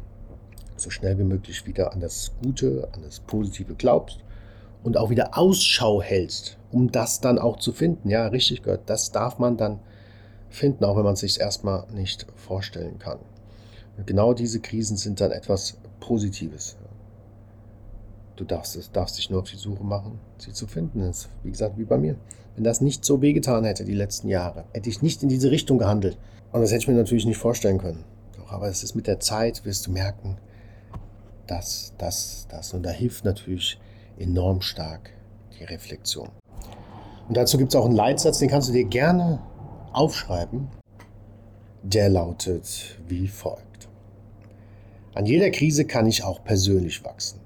so 0.77 0.91
schnell 0.91 1.19
wie 1.19 1.25
möglich 1.25 1.67
wieder 1.67 1.93
an 1.93 2.01
das 2.01 2.33
Gute, 2.43 2.89
an 2.93 3.03
das 3.03 3.21
Positive 3.21 3.75
glaubst 3.75 4.19
und 4.85 4.97
auch 4.97 5.11
wieder 5.11 5.37
Ausschau 5.37 6.01
hältst, 6.01 6.59
um 6.71 6.93
das 6.93 7.21
dann 7.21 7.39
auch 7.39 7.59
zu 7.59 7.73
finden. 7.73 8.09
Ja, 8.09 8.29
richtig 8.29 8.63
gehört. 8.63 8.83
Das 8.87 9.11
darf 9.11 9.39
man 9.39 9.57
dann 9.57 9.81
finden, 10.49 10.85
auch 10.85 10.97
wenn 10.97 11.05
man 11.05 11.15
es 11.15 11.21
sich 11.21 11.41
erstmal 11.41 11.87
nicht 11.93 12.27
vorstellen 12.37 12.99
kann. 12.99 13.19
Und 13.97 14.07
genau 14.07 14.35
diese 14.35 14.61
Krisen 14.61 14.97
sind 14.97 15.21
dann 15.21 15.33
etwas 15.33 15.79
Positives. 16.01 16.77
Du 18.37 18.45
darfst, 18.45 18.77
es, 18.77 18.91
darfst 18.91 19.17
dich 19.17 19.31
nur 19.31 19.41
auf 19.41 19.51
die 19.51 19.57
Suche 19.57 19.85
machen, 19.85 20.19
sie 20.39 20.53
zu 20.53 20.67
finden. 20.67 21.01
Das 21.01 21.19
ist, 21.19 21.29
wie 21.43 21.51
gesagt, 21.51 21.79
wie 21.79 21.85
bei 21.85 21.99
mir. 21.99 22.17
Wenn 22.57 22.65
das 22.65 22.81
nicht 22.81 23.05
so 23.05 23.21
wehgetan 23.21 23.65
hätte 23.65 23.85
die 23.85 23.95
letzten 23.95 24.29
Jahre, 24.29 24.65
hätte 24.73 24.89
ich 24.89 25.03
nicht 25.03 25.23
in 25.23 25.29
diese 25.29 25.51
Richtung 25.51 25.79
gehandelt. 25.79 26.19
Und 26.53 26.61
das 26.61 26.71
hätte 26.71 26.83
ich 26.83 26.89
mir 26.89 26.95
natürlich 26.95 27.27
nicht 27.27 27.39
vorstellen 27.39 27.79
können. 27.79 28.05
Doch, 28.37 28.53
aber 28.53 28.69
es 28.69 28.83
ist 28.83 28.95
mit 28.95 29.07
der 29.07 29.21
Zeit, 29.21 29.65
wirst 29.65 29.87
du 29.87 29.93
merken, 29.93 30.37
dass 31.47 31.95
das, 31.99 32.47
das. 32.49 32.73
Und 32.75 32.85
da 32.85 32.91
hilft 32.91 33.25
natürlich 33.25 33.79
enorm 34.19 34.61
stark 34.61 35.11
die 35.59 35.65
Reflexion. 35.65 36.29
Und 37.29 37.37
dazu 37.37 37.59
gibt 37.59 37.73
es 37.73 37.77
auch 37.81 37.87
einen 37.87 37.97
Leitsatz, 37.97 38.39
den 38.39 38.49
kannst 38.49 38.69
du 38.69 38.73
dir 38.73 38.85
gerne 38.85 39.41
aufschreiben. 39.93 40.69
Der 41.83 42.09
lautet 42.09 42.99
wie 43.09 43.29
folgt. 43.29 43.89
An 45.15 45.27
jeder 45.27 45.51
Krise 45.51 45.85
kann 45.85 46.07
ich 46.07 46.25
auch 46.25 46.43
persönlich 46.43 47.05
wachsen. 47.05 47.44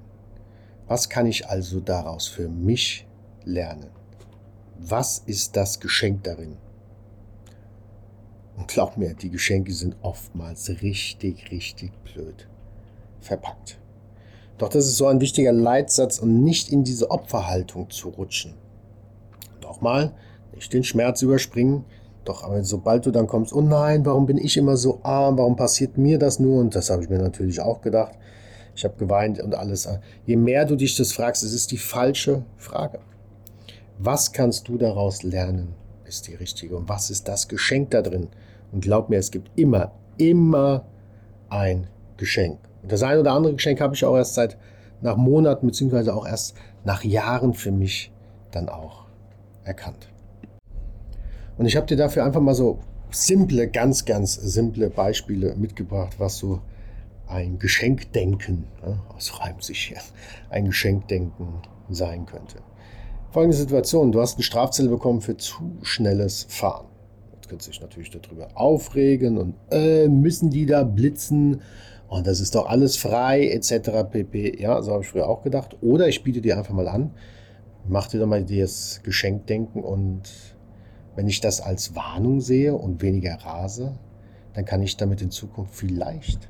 Was 0.88 1.10
kann 1.10 1.26
ich 1.26 1.48
also 1.48 1.80
daraus 1.80 2.26
für 2.26 2.48
mich 2.48 3.06
lernen? 3.44 3.90
Was 4.78 5.18
ist 5.18 5.56
das 5.56 5.80
Geschenk 5.80 6.24
darin? 6.24 6.56
Und 8.56 8.68
glaub 8.68 8.96
mir, 8.96 9.14
die 9.14 9.30
Geschenke 9.30 9.72
sind 9.72 9.96
oftmals 10.02 10.68
richtig, 10.82 11.50
richtig 11.50 11.92
blöd 12.02 12.48
verpackt. 13.20 13.78
Doch 14.56 14.68
das 14.68 14.86
ist 14.86 14.96
so 14.96 15.06
ein 15.06 15.20
wichtiger 15.20 15.52
Leitsatz, 15.52 16.18
um 16.18 16.42
nicht 16.42 16.72
in 16.72 16.82
diese 16.82 17.10
Opferhaltung 17.10 17.90
zu 17.90 18.08
rutschen. 18.08 18.54
Nochmal, 19.62 20.14
nicht 20.54 20.72
den 20.72 20.82
Schmerz 20.82 21.22
überspringen, 21.22 21.84
doch 22.24 22.42
aber 22.42 22.64
sobald 22.64 23.06
du 23.06 23.10
dann 23.10 23.26
kommst, 23.26 23.52
oh 23.52 23.60
nein, 23.60 24.04
warum 24.04 24.26
bin 24.26 24.38
ich 24.38 24.56
immer 24.56 24.76
so 24.76 25.00
arm, 25.02 25.38
warum 25.38 25.54
passiert 25.54 25.98
mir 25.98 26.18
das 26.18 26.40
nur? 26.40 26.60
Und 26.60 26.74
das 26.74 26.90
habe 26.90 27.02
ich 27.02 27.08
mir 27.08 27.18
natürlich 27.18 27.60
auch 27.60 27.80
gedacht. 27.80 28.14
Ich 28.78 28.84
habe 28.84 28.94
geweint 28.96 29.40
und 29.40 29.56
alles. 29.56 29.88
Je 30.24 30.36
mehr 30.36 30.64
du 30.64 30.76
dich 30.76 30.94
das 30.94 31.10
fragst, 31.10 31.42
es 31.42 31.52
ist 31.52 31.72
die 31.72 31.78
falsche 31.78 32.44
Frage. 32.56 33.00
Was 33.98 34.32
kannst 34.32 34.68
du 34.68 34.78
daraus 34.78 35.24
lernen, 35.24 35.74
ist 36.04 36.28
die 36.28 36.36
richtige. 36.36 36.76
Und 36.76 36.88
was 36.88 37.10
ist 37.10 37.26
das 37.26 37.48
Geschenk 37.48 37.90
da 37.90 38.02
drin? 38.02 38.28
Und 38.70 38.82
glaub 38.82 39.10
mir, 39.10 39.16
es 39.16 39.32
gibt 39.32 39.50
immer, 39.58 39.90
immer 40.16 40.84
ein 41.48 41.88
Geschenk. 42.18 42.60
Und 42.84 42.92
das 42.92 43.02
eine 43.02 43.18
oder 43.18 43.32
andere 43.32 43.54
Geschenk 43.54 43.80
habe 43.80 43.96
ich 43.96 44.04
auch 44.04 44.16
erst 44.16 44.34
seit 44.34 44.56
nach 45.00 45.16
Monaten, 45.16 45.66
beziehungsweise 45.66 46.14
auch 46.14 46.24
erst 46.24 46.54
nach 46.84 47.02
Jahren 47.02 47.54
für 47.54 47.72
mich 47.72 48.12
dann 48.52 48.68
auch 48.68 49.06
erkannt. 49.64 50.08
Und 51.56 51.66
ich 51.66 51.74
habe 51.74 51.86
dir 51.86 51.96
dafür 51.96 52.24
einfach 52.24 52.40
mal 52.40 52.54
so 52.54 52.78
simple, 53.10 53.66
ganz, 53.66 54.04
ganz 54.04 54.34
simple 54.34 54.88
Beispiele 54.88 55.56
mitgebracht, 55.56 56.14
was 56.18 56.38
so 56.38 56.60
ein 57.28 57.58
Geschenkdenken, 57.58 58.64
ne, 58.82 59.00
das 59.14 59.40
reimt 59.40 59.62
sich 59.62 59.78
hier, 59.80 59.98
ein 60.50 60.66
Geschenkdenken 60.66 61.62
sein 61.90 62.26
könnte. 62.26 62.56
Folgende 63.30 63.56
Situation, 63.56 64.12
du 64.12 64.20
hast 64.20 64.36
eine 64.36 64.42
Strafzelle 64.42 64.88
bekommen 64.88 65.20
für 65.20 65.36
zu 65.36 65.76
schnelles 65.82 66.46
Fahren. 66.48 66.86
Jetzt 67.34 67.48
kannst 67.48 67.66
du 67.66 67.70
dich 67.70 67.80
natürlich 67.80 68.10
darüber 68.10 68.48
aufregen 68.54 69.36
und 69.36 69.54
äh, 69.70 70.08
müssen 70.08 70.50
die 70.50 70.64
da 70.64 70.84
blitzen 70.84 71.60
und 72.08 72.26
das 72.26 72.40
ist 72.40 72.54
doch 72.54 72.66
alles 72.66 72.96
frei 72.96 73.48
etc. 73.48 74.10
pp. 74.10 74.60
Ja, 74.60 74.80
so 74.80 74.92
habe 74.92 75.02
ich 75.02 75.08
früher 75.08 75.28
auch 75.28 75.42
gedacht. 75.42 75.76
Oder 75.82 76.08
ich 76.08 76.24
biete 76.24 76.40
dir 76.40 76.56
einfach 76.56 76.72
mal 76.72 76.88
an, 76.88 77.10
mach 77.86 78.06
dir 78.08 78.18
doch 78.18 78.26
mal 78.26 78.44
das 78.44 79.00
Geschenkdenken 79.02 79.82
und 79.82 80.22
wenn 81.14 81.28
ich 81.28 81.40
das 81.40 81.60
als 81.60 81.94
Warnung 81.94 82.40
sehe 82.40 82.74
und 82.74 83.02
weniger 83.02 83.34
rase, 83.34 83.98
dann 84.54 84.64
kann 84.64 84.82
ich 84.82 84.96
damit 84.96 85.20
in 85.20 85.30
Zukunft 85.30 85.74
vielleicht 85.74 86.48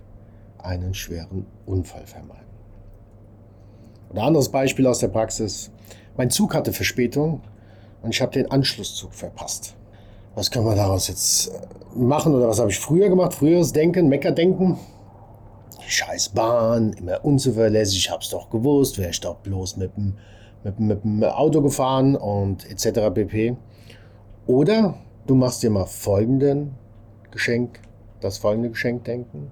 einen 0.58 0.94
schweren 0.94 1.46
Unfall 1.66 2.06
vermeiden. 2.06 2.46
Ein 4.10 4.18
anderes 4.18 4.48
Beispiel 4.48 4.86
aus 4.86 5.00
der 5.00 5.08
Praxis. 5.08 5.70
Mein 6.16 6.30
Zug 6.30 6.54
hatte 6.54 6.72
Verspätung 6.72 7.42
und 8.02 8.14
ich 8.14 8.22
habe 8.22 8.32
den 8.32 8.50
Anschlusszug 8.50 9.14
verpasst. 9.14 9.76
Was 10.34 10.50
können 10.50 10.66
wir 10.66 10.74
daraus 10.74 11.08
jetzt 11.08 11.48
äh, 11.48 11.98
machen 11.98 12.34
oder 12.34 12.48
was 12.48 12.60
habe 12.60 12.70
ich 12.70 12.78
früher 12.78 13.08
gemacht? 13.08 13.34
Früheres 13.34 13.72
Denken, 13.72 14.08
Meckerdenken. 14.08 14.78
Scheiß 15.86 16.30
Bahn, 16.30 16.92
immer 16.92 17.24
unzuverlässig, 17.24 17.98
ich 17.98 18.10
hab's 18.10 18.28
doch 18.28 18.50
gewusst, 18.50 18.98
wäre 18.98 19.10
ich 19.10 19.20
doch 19.20 19.36
bloß 19.36 19.78
mit 19.78 19.96
dem, 19.96 20.18
mit, 20.62 20.78
mit 20.78 21.02
dem 21.02 21.24
Auto 21.24 21.62
gefahren 21.62 22.14
und 22.14 22.70
etc. 22.70 23.12
pp. 23.14 23.56
Oder 24.46 24.94
du 25.26 25.34
machst 25.34 25.62
dir 25.62 25.70
mal 25.70 25.86
folgenden 25.86 26.74
Geschenk, 27.30 27.80
das 28.20 28.38
folgende 28.38 28.68
Geschenk 28.68 29.04
denken. 29.04 29.50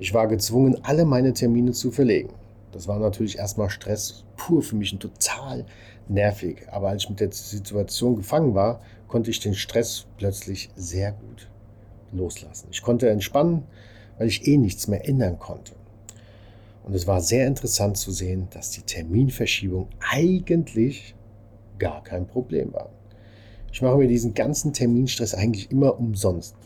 Ich 0.00 0.14
war 0.14 0.28
gezwungen, 0.28 0.78
alle 0.82 1.04
meine 1.04 1.34
Termine 1.34 1.72
zu 1.72 1.90
verlegen. 1.90 2.30
Das 2.72 2.88
war 2.88 2.98
natürlich 2.98 3.36
erstmal 3.36 3.68
Stress 3.68 4.24
pur 4.34 4.62
für 4.62 4.74
mich 4.74 4.94
und 4.94 5.00
total 5.00 5.66
nervig. 6.08 6.66
Aber 6.70 6.88
als 6.88 7.02
ich 7.02 7.10
mit 7.10 7.20
der 7.20 7.30
Situation 7.30 8.16
gefangen 8.16 8.54
war, 8.54 8.80
konnte 9.08 9.30
ich 9.30 9.40
den 9.40 9.54
Stress 9.54 10.06
plötzlich 10.16 10.70
sehr 10.74 11.12
gut 11.12 11.50
loslassen. 12.12 12.68
Ich 12.70 12.80
konnte 12.80 13.10
entspannen, 13.10 13.64
weil 14.16 14.28
ich 14.28 14.46
eh 14.48 14.56
nichts 14.56 14.88
mehr 14.88 15.06
ändern 15.06 15.38
konnte. 15.38 15.72
Und 16.82 16.94
es 16.94 17.06
war 17.06 17.20
sehr 17.20 17.46
interessant 17.46 17.98
zu 17.98 18.10
sehen, 18.10 18.48
dass 18.52 18.70
die 18.70 18.82
Terminverschiebung 18.82 19.88
eigentlich 20.10 21.14
gar 21.78 22.02
kein 22.02 22.26
Problem 22.26 22.72
war. 22.72 22.88
Ich 23.70 23.82
mache 23.82 23.98
mir 23.98 24.08
diesen 24.08 24.32
ganzen 24.32 24.72
Terminstress 24.72 25.34
eigentlich 25.34 25.70
immer 25.70 26.00
umsonst. 26.00 26.56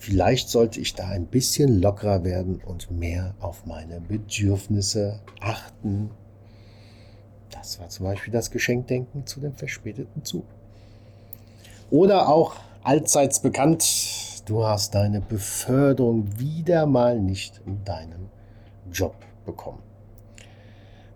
Vielleicht 0.00 0.48
sollte 0.48 0.80
ich 0.80 0.94
da 0.94 1.08
ein 1.08 1.26
bisschen 1.26 1.82
lockerer 1.82 2.24
werden 2.24 2.62
und 2.64 2.90
mehr 2.90 3.34
auf 3.38 3.66
meine 3.66 4.00
Bedürfnisse 4.00 5.20
achten 5.40 6.10
Das 7.50 7.78
war 7.78 7.90
zum 7.90 8.06
Beispiel 8.06 8.32
das 8.32 8.50
Geschenkdenken 8.50 9.26
zu 9.26 9.40
dem 9.40 9.52
verspäteten 9.52 10.24
Zug. 10.24 10.46
Oder 11.90 12.30
auch 12.30 12.54
allseits 12.82 13.40
bekannt, 13.40 14.42
du 14.46 14.64
hast 14.64 14.94
deine 14.94 15.20
Beförderung 15.20 16.38
wieder 16.38 16.86
mal 16.86 17.20
nicht 17.20 17.60
in 17.66 17.84
deinem 17.84 18.30
Job 18.90 19.16
bekommen. 19.44 19.82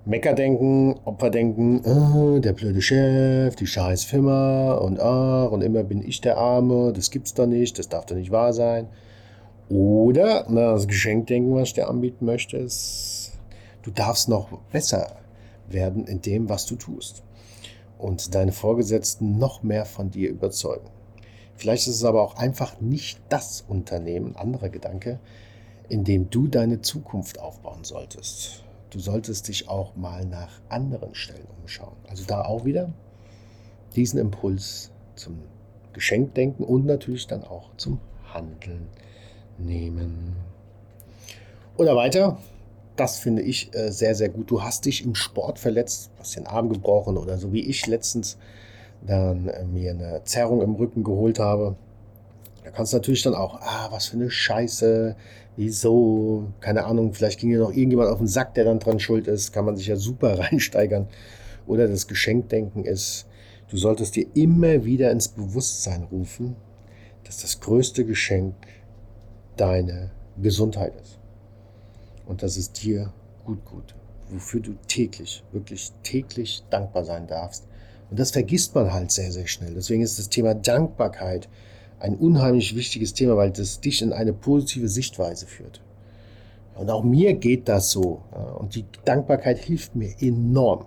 Meckerdenken, 0.07 0.97
Opferdenken, 1.07 1.81
oh, 1.87 2.39
der 2.39 2.53
blöde 2.53 2.83
Chef, 2.83 3.57
die 3.57 3.67
scheiß 3.67 4.05
Firma 4.05 4.75
und 4.75 5.01
ach, 5.01 5.51
und 5.51 5.63
immer 5.63 5.83
bin 5.83 6.07
ich 6.07 6.21
der 6.21 6.37
Arme, 6.37 6.93
das 6.93 7.11
gibt's 7.11 7.33
doch 7.33 7.47
nicht, 7.47 7.79
das 7.79 7.89
darf 7.89 8.05
doch 8.05 8.15
nicht 8.15 8.31
wahr 8.31 8.53
sein. 8.53 8.89
Oder 9.71 10.45
na, 10.51 10.73
das 10.73 10.89
Geschenkdenken, 10.89 11.55
was 11.55 11.69
ich 11.69 11.75
dir 11.75 11.89
anbieten 11.89 12.27
möchte, 12.27 12.59
ist, 12.59 13.33
du 13.81 13.91
darfst 13.91 14.29
noch 14.29 14.49
besser 14.71 15.17
werden 15.71 16.07
in 16.07 16.21
dem, 16.21 16.51
was 16.51 16.67
du 16.67 16.77
tust. 16.77 17.23
Und 17.97 18.35
deine 18.35 18.53
Vorgesetzten 18.53 19.39
noch 19.39 19.63
mehr 19.63 19.87
von 19.87 20.11
dir 20.11 20.29
überzeugen. 20.29 20.91
Vielleicht 21.57 21.87
ist 21.87 21.97
es 21.97 22.05
aber 22.05 22.21
auch 22.21 22.37
einfach 22.37 22.79
nicht 22.79 23.23
das 23.31 23.65
Unternehmen, 23.67 24.37
anderer 24.37 24.69
Gedanke, 24.69 25.19
in 25.89 26.05
dem 26.05 26.29
du 26.29 26.47
deine 26.47 26.83
Zukunft 26.83 27.41
aufbauen 27.41 27.85
solltest. 27.85 28.65
Du 28.95 29.01
solltest 29.01 29.49
dich 29.49 29.69
auch 29.69 29.97
mal 29.97 30.25
nach 30.25 30.61
anderen 30.69 31.17
Stellen 31.17 31.49
umschauen. 31.61 31.97
Also 32.09 32.23
da 32.29 32.43
auch 32.43 32.65
wieder 32.65 32.93
diesen 33.97 34.21
Impuls 34.21 34.93
zum 35.17 35.41
Geschenkdenken 35.93 36.65
und 36.65 36.87
natürlich 36.87 37.27
dann 37.27 37.43
auch 37.43 37.71
zum 37.77 37.99
Handeln 38.33 38.87
nehmen. 39.59 40.37
Oder 41.77 41.97
weiter, 41.97 42.39
das 42.95 43.19
finde 43.19 43.43
ich 43.43 43.75
äh, 43.75 43.91
sehr, 43.91 44.15
sehr 44.15 44.29
gut. 44.29 44.49
Du 44.49 44.63
hast 44.63 44.85
dich 44.85 45.05
im 45.05 45.17
Sport 45.17 45.59
verletzt, 45.59 46.13
hast 46.21 46.37
den 46.37 46.47
Arm 46.47 46.69
gebrochen 46.69 47.17
oder 47.17 47.37
so 47.37 47.53
wie 47.53 47.69
ich 47.69 47.89
letztens 47.89 48.39
dann 49.05 49.49
äh, 49.49 49.65
mir 49.65 49.91
eine 49.91 50.23
Zerrung 50.23 50.63
im 50.63 50.77
Rücken 50.77 51.03
geholt 51.03 51.41
habe. 51.41 51.75
Da 52.65 52.71
kannst 52.71 52.93
du 52.93 52.97
natürlich 52.97 53.23
dann 53.23 53.35
auch, 53.35 53.61
ah, 53.61 53.89
was 53.91 54.07
für 54.07 54.17
eine 54.17 54.31
Scheiße, 54.31 55.17
wieso, 55.57 56.53
keine 56.61 56.85
Ahnung, 56.87 57.13
vielleicht 57.13 57.39
ging 57.39 57.51
dir 57.51 57.59
noch 57.59 57.71
irgendjemand 57.71 58.09
auf 58.09 58.19
den 58.19 58.27
Sack, 58.27 58.55
der 58.55 58.65
dann 58.65 58.81
dran 58.81 58.99
schuld 58.99 59.29
ist, 59.29 59.53
kann 59.53 59.67
man 59.67 59.77
sich 59.77 59.87
ja 59.87 59.97
super 59.97 60.39
reinsteigern. 60.39 61.07
Oder 61.67 61.89
das 61.89 62.07
Geschenkdenken 62.07 62.85
ist, 62.85 63.27
du 63.69 63.77
solltest 63.77 64.17
dir 64.17 64.27
immer 64.35 64.85
wieder 64.85 65.11
ins 65.11 65.29
Bewusstsein 65.29 66.05
rufen, 66.05 66.57
dass 67.25 67.43
das 67.43 67.61
größte 67.61 68.05
Geschenk 68.07 68.55
deine 69.57 70.11
Gesundheit 70.41 70.95
ist. 71.03 71.19
Und 72.27 72.43
dass 72.43 72.57
es 72.57 72.73
dir 72.73 73.13
gut 73.45 73.63
gut, 73.67 73.95
wofür 74.31 74.61
du 74.61 74.75
täglich, 74.89 75.45
wirklich 75.53 75.93
täglich 76.03 76.65
dankbar 76.71 77.05
sein 77.05 77.27
darfst. 77.27 77.67
Und 78.11 78.19
das 78.19 78.31
vergisst 78.31 78.75
man 78.75 78.93
halt 78.93 79.11
sehr, 79.11 79.33
sehr 79.33 79.47
schnell. 79.47 79.75
Deswegen 79.75 80.03
ist 80.03 80.19
das 80.19 80.31
Thema 80.31 80.55
Dankbarkeit 80.55 81.49
ein 81.99 82.17
unheimlich 82.17 82.77
wichtiges 82.77 83.15
Thema, 83.15 83.37
weil 83.37 83.51
das 83.51 83.81
dich 83.81 84.03
in 84.03 84.13
eine 84.13 84.33
positive 84.33 84.89
Sichtweise 84.89 85.47
führt. 85.47 85.81
Und 86.75 86.91
auch 86.91 87.05
mir 87.05 87.35
geht 87.35 87.69
das 87.69 87.91
so. 87.91 88.21
Und 88.59 88.75
die 88.75 88.85
Dankbarkeit 89.05 89.59
hilft 89.59 89.95
mir 89.95 90.11
enorm, 90.21 90.87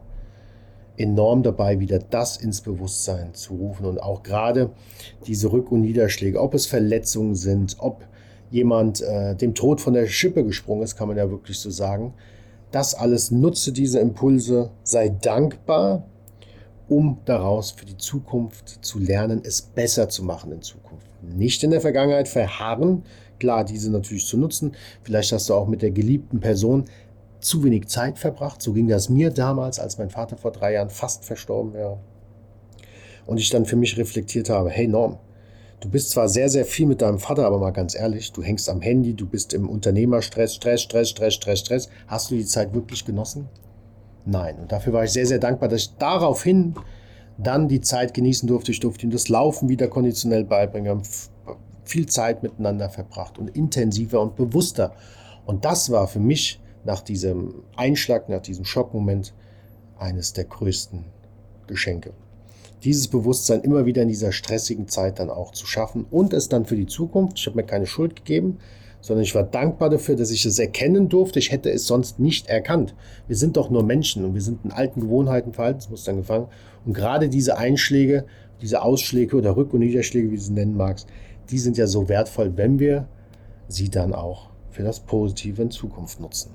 enorm 0.97 1.43
dabei, 1.43 1.79
wieder 1.79 1.99
das 1.99 2.37
ins 2.37 2.61
Bewusstsein 2.61 3.33
zu 3.33 3.55
rufen. 3.55 3.85
Und 3.85 4.01
auch 4.01 4.23
gerade 4.23 4.71
diese 5.25 5.47
Rück- 5.47 5.69
und 5.69 5.81
Niederschläge, 5.81 6.41
ob 6.41 6.53
es 6.53 6.65
Verletzungen 6.65 7.35
sind, 7.35 7.77
ob 7.79 8.05
jemand 8.49 9.01
äh, 9.01 9.35
dem 9.35 9.55
Tod 9.55 9.81
von 9.81 9.93
der 9.93 10.07
Schippe 10.07 10.43
gesprungen 10.43 10.83
ist, 10.83 10.95
kann 10.95 11.07
man 11.07 11.17
ja 11.17 11.29
wirklich 11.29 11.59
so 11.59 11.69
sagen. 11.69 12.13
Das 12.71 12.93
alles 12.95 13.31
nutze 13.31 13.71
diese 13.71 13.99
Impulse, 13.99 14.71
sei 14.83 15.09
dankbar, 15.09 16.03
um 16.89 17.19
daraus 17.25 17.71
für 17.71 17.85
die 17.85 17.97
Zukunft 17.97 18.85
zu 18.85 18.99
lernen, 18.99 19.41
es 19.43 19.61
besser 19.61 20.09
zu 20.09 20.23
machen 20.23 20.51
in 20.51 20.61
Zukunft. 20.61 21.07
Nicht 21.21 21.63
in 21.63 21.71
der 21.71 21.81
Vergangenheit 21.81 22.27
verharren, 22.27 23.03
klar, 23.39 23.65
diese 23.65 23.91
natürlich 23.91 24.25
zu 24.25 24.37
nutzen. 24.37 24.73
Vielleicht 25.03 25.31
hast 25.31 25.49
du 25.49 25.53
auch 25.53 25.67
mit 25.67 25.81
der 25.81 25.91
geliebten 25.91 26.39
Person 26.39 26.85
zu 27.39 27.63
wenig 27.63 27.87
Zeit 27.87 28.17
verbracht. 28.17 28.61
So 28.61 28.73
ging 28.73 28.87
das 28.87 29.09
mir 29.09 29.29
damals, 29.29 29.79
als 29.79 29.97
mein 29.97 30.09
Vater 30.09 30.37
vor 30.37 30.51
drei 30.51 30.73
Jahren 30.73 30.89
fast 30.89 31.25
verstorben 31.25 31.73
wäre. 31.73 31.99
Und 33.25 33.39
ich 33.39 33.49
dann 33.49 33.65
für 33.65 33.75
mich 33.75 33.97
reflektiert 33.97 34.49
habe, 34.49 34.69
hey 34.69 34.87
Norm, 34.87 35.19
Du 35.79 35.89
bist 35.89 36.09
zwar 36.09 36.27
sehr, 36.27 36.49
sehr 36.49 36.65
viel 36.65 36.87
mit 36.87 37.03
deinem 37.03 37.19
Vater, 37.19 37.45
aber 37.45 37.59
mal 37.59 37.69
ganz 37.69 37.93
ehrlich, 37.93 38.31
du 38.31 38.41
hängst 38.41 38.67
am 38.67 38.81
Handy, 38.81 39.13
du 39.13 39.27
bist 39.27 39.53
im 39.53 39.69
Unternehmerstress, 39.69 40.55
Stress, 40.55 40.81
Stress, 40.81 41.09
Stress, 41.09 41.35
Stress, 41.35 41.59
Stress. 41.59 41.89
Hast 42.07 42.31
du 42.31 42.35
die 42.35 42.45
Zeit 42.45 42.73
wirklich 42.73 43.05
genossen? 43.05 43.47
Nein. 44.27 44.59
Und 44.59 44.71
dafür 44.71 44.93
war 44.93 45.03
ich 45.05 45.11
sehr, 45.11 45.25
sehr 45.25 45.39
dankbar, 45.39 45.69
dass 45.69 45.81
ich 45.81 45.95
daraufhin 45.97 46.75
dann 47.37 47.67
die 47.67 47.81
Zeit 47.81 48.13
genießen 48.13 48.47
durfte. 48.47 48.71
Ich 48.71 48.79
durfte 48.79 49.05
ihm 49.05 49.11
das 49.11 49.29
Laufen 49.29 49.69
wieder 49.69 49.87
konditionell 49.87 50.43
beibringen. 50.43 50.85
Wir 50.85 50.91
haben 50.91 51.03
viel 51.85 52.07
Zeit 52.07 52.43
miteinander 52.43 52.89
verbracht 52.89 53.37
und 53.37 53.55
intensiver 53.55 54.21
und 54.21 54.35
bewusster. 54.35 54.93
Und 55.45 55.63
das 55.63 55.89
war 55.91 56.07
für 56.07 56.19
mich 56.19 56.59
nach 56.83 57.01
diesem 57.01 57.63
Einschlag, 57.75 58.27
nach 58.27 58.41
diesem 58.41 58.65
Schockmoment 58.65 59.33
eines 59.97 60.33
der 60.33 60.43
größten 60.43 61.05
Geschenke 61.67 62.13
dieses 62.83 63.07
Bewusstsein 63.07 63.61
immer 63.61 63.85
wieder 63.85 64.03
in 64.03 64.07
dieser 64.07 64.31
stressigen 64.31 64.87
Zeit 64.87 65.19
dann 65.19 65.29
auch 65.29 65.51
zu 65.51 65.65
schaffen 65.65 66.05
und 66.11 66.33
es 66.33 66.49
dann 66.49 66.65
für 66.65 66.75
die 66.75 66.85
Zukunft, 66.85 67.39
ich 67.39 67.45
habe 67.47 67.57
mir 67.57 67.63
keine 67.63 67.87
Schuld 67.87 68.15
gegeben, 68.15 68.59
sondern 69.07 69.23
ich 69.23 69.33
war 69.35 69.43
dankbar 69.43 69.89
dafür, 69.89 70.17
dass 70.17 70.31
ich 70.31 70.45
es 70.45 70.59
erkennen 70.59 71.07
durfte. 71.07 71.39
Ich 71.39 71.53
hätte 71.53 71.71
es 71.71 71.87
sonst 71.87 72.19
nicht 72.19 72.47
erkannt. 72.47 72.93
Wir 73.27 73.37
sind 73.37 73.55
doch 73.55 73.69
nur 73.69 73.81
Menschen 73.81 74.25
und 74.25 74.33
wir 74.33 74.41
sind 74.41 74.65
in 74.65 74.71
alten 74.73 74.99
Gewohnheiten, 74.99 75.53
Verhaltensmustern 75.53 76.17
gefangen. 76.17 76.47
Und 76.85 76.91
gerade 76.91 77.29
diese 77.29 77.57
Einschläge, 77.57 78.25
diese 78.61 78.81
Ausschläge 78.81 79.37
oder 79.37 79.51
Rück- 79.51 79.71
und 79.71 79.79
Niederschläge, 79.79 80.29
wie 80.29 80.35
du 80.35 80.41
sie 80.41 80.51
nennen 80.51 80.75
magst, 80.75 81.07
die 81.49 81.57
sind 81.57 81.77
ja 81.77 81.87
so 81.87 82.09
wertvoll, 82.09 82.57
wenn 82.57 82.79
wir 82.79 83.07
sie 83.69 83.89
dann 83.89 84.13
auch 84.13 84.49
für 84.71 84.83
das 84.83 84.99
Positive 84.99 85.61
in 85.61 85.71
Zukunft 85.71 86.19
nutzen. 86.19 86.51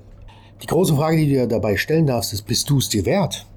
Die 0.61 0.67
große 0.67 0.95
Frage, 0.95 1.17
die 1.17 1.25
du 1.25 1.31
dir 1.31 1.47
dabei 1.47 1.75
stellen 1.75 2.05
darfst, 2.05 2.33
ist, 2.33 2.43
bist 2.43 2.69
du 2.69 2.77
es 2.77 2.87
dir 2.87 3.03
wert? 3.07 3.47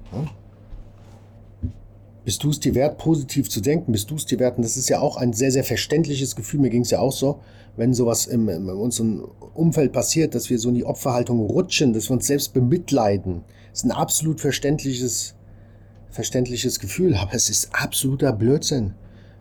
Bist 2.27 2.43
du 2.43 2.49
es 2.49 2.59
dir 2.59 2.75
wert, 2.75 2.97
positiv 2.97 3.49
zu 3.49 3.61
denken? 3.61 3.93
Bist 3.93 4.11
du 4.11 4.15
es 4.15 4.25
dir 4.25 4.37
wert? 4.37 4.57
Und 4.57 4.63
das 4.63 4.75
ist 4.75 4.89
ja 4.89 4.99
auch 4.99 5.15
ein 5.15 5.31
sehr, 5.31 5.49
sehr 5.49 5.63
verständliches 5.63 6.35
Gefühl. 6.35 6.59
Mir 6.59 6.69
ging 6.69 6.81
es 6.81 6.89
ja 6.91 6.99
auch 6.99 7.13
so, 7.13 7.39
wenn 7.77 7.93
sowas 7.93 8.25
im, 8.25 8.49
in 8.49 8.67
unserem 8.69 9.29
Umfeld 9.53 9.93
passiert, 9.93 10.35
dass 10.35 10.49
wir 10.49 10.59
so 10.59 10.67
in 10.67 10.75
die 10.75 10.83
Opferhaltung 10.83 11.39
rutschen, 11.39 11.93
dass 11.93 12.09
wir 12.09 12.15
uns 12.15 12.27
selbst 12.27 12.53
bemitleiden. 12.53 13.45
Das 13.71 13.79
ist 13.79 13.85
ein 13.85 13.91
absolut 13.91 14.41
verständliches, 14.41 15.35
verständliches 16.09 16.81
Gefühl, 16.81 17.15
aber 17.15 17.33
es 17.33 17.49
ist 17.49 17.69
absoluter 17.71 18.33
Blödsinn. 18.33 18.93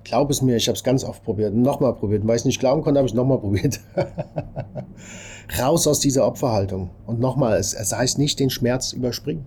Glaub 0.05 0.31
es 0.31 0.40
mir, 0.40 0.55
ich 0.55 0.68
habe 0.68 0.77
es 0.77 0.85
ganz 0.85 1.03
oft 1.03 1.25
probiert 1.25 1.55
nochmal 1.55 1.96
probiert. 1.96 2.22
Und 2.22 2.29
weil 2.29 2.37
ich 2.37 2.42
es 2.42 2.46
nicht 2.46 2.61
glauben 2.61 2.83
konnte, 2.83 3.01
habe 3.01 3.09
ich 3.09 3.14
es 3.14 3.16
nochmal 3.16 3.40
probiert. 3.40 3.81
Raus 5.59 5.88
aus 5.88 5.99
dieser 5.99 6.25
Opferhaltung. 6.25 6.90
Und 7.05 7.18
nochmal, 7.18 7.59
es, 7.59 7.75
es 7.75 7.92
heißt 7.92 8.16
nicht 8.18 8.38
den 8.38 8.51
Schmerz 8.51 8.92
überspringen. 8.92 9.44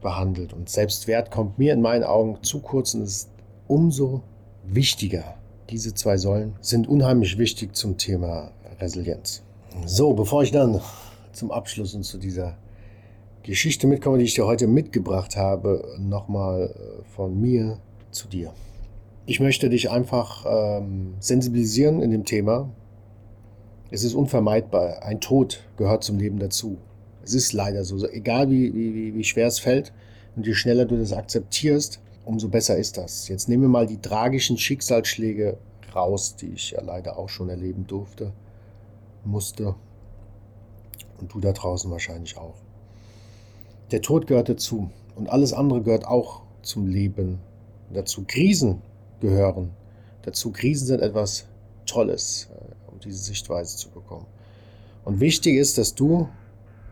behandelt. 0.00 0.52
Und 0.52 0.68
Selbstwert 0.68 1.30
kommt 1.30 1.58
mir 1.58 1.72
in 1.72 1.82
meinen 1.82 2.04
Augen 2.04 2.42
zu 2.42 2.60
kurz 2.60 2.94
und 2.94 3.02
ist 3.02 3.30
umso 3.68 4.22
wichtiger. 4.64 5.36
Diese 5.70 5.94
zwei 5.94 6.16
Säulen 6.16 6.54
sind 6.60 6.88
unheimlich 6.88 7.38
wichtig 7.38 7.74
zum 7.76 7.96
Thema 7.96 8.50
Resilienz. 8.80 9.42
So, 9.86 10.12
bevor 10.12 10.42
ich 10.42 10.50
dann 10.50 10.80
zum 11.32 11.50
Abschluss 11.50 11.94
und 11.94 12.02
zu 12.02 12.18
dieser 12.18 12.56
Geschichte 13.42 13.86
mitkomme, 13.86 14.18
die 14.18 14.24
ich 14.24 14.34
dir 14.34 14.46
heute 14.46 14.66
mitgebracht 14.66 15.36
habe, 15.36 15.96
nochmal 15.98 16.74
äh, 16.74 17.04
von 17.14 17.40
mir 17.40 17.78
zu 18.10 18.28
dir. 18.28 18.52
Ich 19.24 19.38
möchte 19.38 19.70
dich 19.70 19.88
einfach 19.88 20.44
ähm, 20.48 21.14
sensibilisieren 21.20 22.02
in 22.02 22.10
dem 22.10 22.24
Thema. 22.24 22.68
Es 23.92 24.02
ist 24.02 24.14
unvermeidbar. 24.14 25.02
Ein 25.04 25.20
Tod 25.20 25.62
gehört 25.76 26.02
zum 26.02 26.18
Leben 26.18 26.40
dazu. 26.40 26.78
Es 27.22 27.34
ist 27.34 27.52
leider 27.52 27.84
so. 27.84 28.04
Egal 28.08 28.50
wie, 28.50 28.74
wie, 28.74 29.14
wie 29.14 29.24
schwer 29.24 29.46
es 29.46 29.60
fällt 29.60 29.92
und 30.34 30.44
je 30.44 30.54
schneller 30.54 30.86
du 30.86 30.96
das 30.96 31.12
akzeptierst, 31.12 32.00
umso 32.24 32.48
besser 32.48 32.76
ist 32.76 32.98
das. 32.98 33.28
Jetzt 33.28 33.48
nehmen 33.48 33.62
wir 33.62 33.68
mal 33.68 33.86
die 33.86 34.00
tragischen 34.00 34.58
Schicksalsschläge 34.58 35.56
raus, 35.94 36.34
die 36.34 36.48
ich 36.54 36.72
ja 36.72 36.82
leider 36.82 37.16
auch 37.16 37.28
schon 37.28 37.48
erleben 37.48 37.86
durfte, 37.86 38.32
musste. 39.24 39.76
Und 41.20 41.32
du 41.32 41.38
da 41.38 41.52
draußen 41.52 41.88
wahrscheinlich 41.92 42.36
auch. 42.36 42.56
Der 43.92 44.02
Tod 44.02 44.26
gehört 44.26 44.48
dazu 44.48 44.90
und 45.14 45.30
alles 45.30 45.52
andere 45.52 45.82
gehört 45.82 46.08
auch 46.08 46.42
zum 46.62 46.88
Leben 46.88 47.38
dazu. 47.92 48.24
Krisen 48.26 48.82
gehören 49.22 49.70
dazu. 50.22 50.52
Krisen 50.52 50.86
sind 50.86 51.00
etwas 51.00 51.46
Tolles, 51.86 52.50
äh, 52.52 52.90
um 52.92 53.00
diese 53.00 53.18
Sichtweise 53.18 53.78
zu 53.78 53.88
bekommen. 53.88 54.26
Und 55.04 55.20
wichtig 55.20 55.56
ist, 55.56 55.78
dass 55.78 55.94
du, 55.94 56.28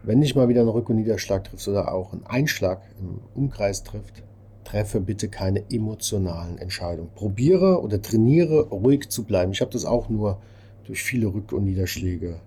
wenn 0.03 0.23
dich 0.23 0.35
mal 0.35 0.49
wieder 0.49 0.63
ein 0.63 0.69
Rück- 0.69 0.89
und 0.89 0.97
Niederschlag 0.97 1.45
triffst 1.45 1.69
oder 1.69 1.93
auch 1.93 2.15
ein 2.15 2.25
Einschlag 2.25 2.81
im 2.99 3.21
Umkreis 3.35 3.85
trifft, 3.85 4.23
treffe 4.65 5.01
bitte 5.01 5.29
keine 5.29 5.71
emotionalen 5.71 6.57
Entscheidungen. 6.59 7.11
Probiere 7.15 7.83
oder 7.83 8.01
trainiere 8.01 8.69
ruhig 8.69 9.11
zu 9.11 9.25
bleiben. 9.25 9.53
Ich 9.53 9.61
habe 9.61 9.71
das 9.71 9.85
auch 9.85 10.09
nur 10.09 10.39
durch 10.85 11.03
viele 11.03 11.27
Rück- 11.27 11.53
und 11.53 11.65
Niederschläge 11.65 12.41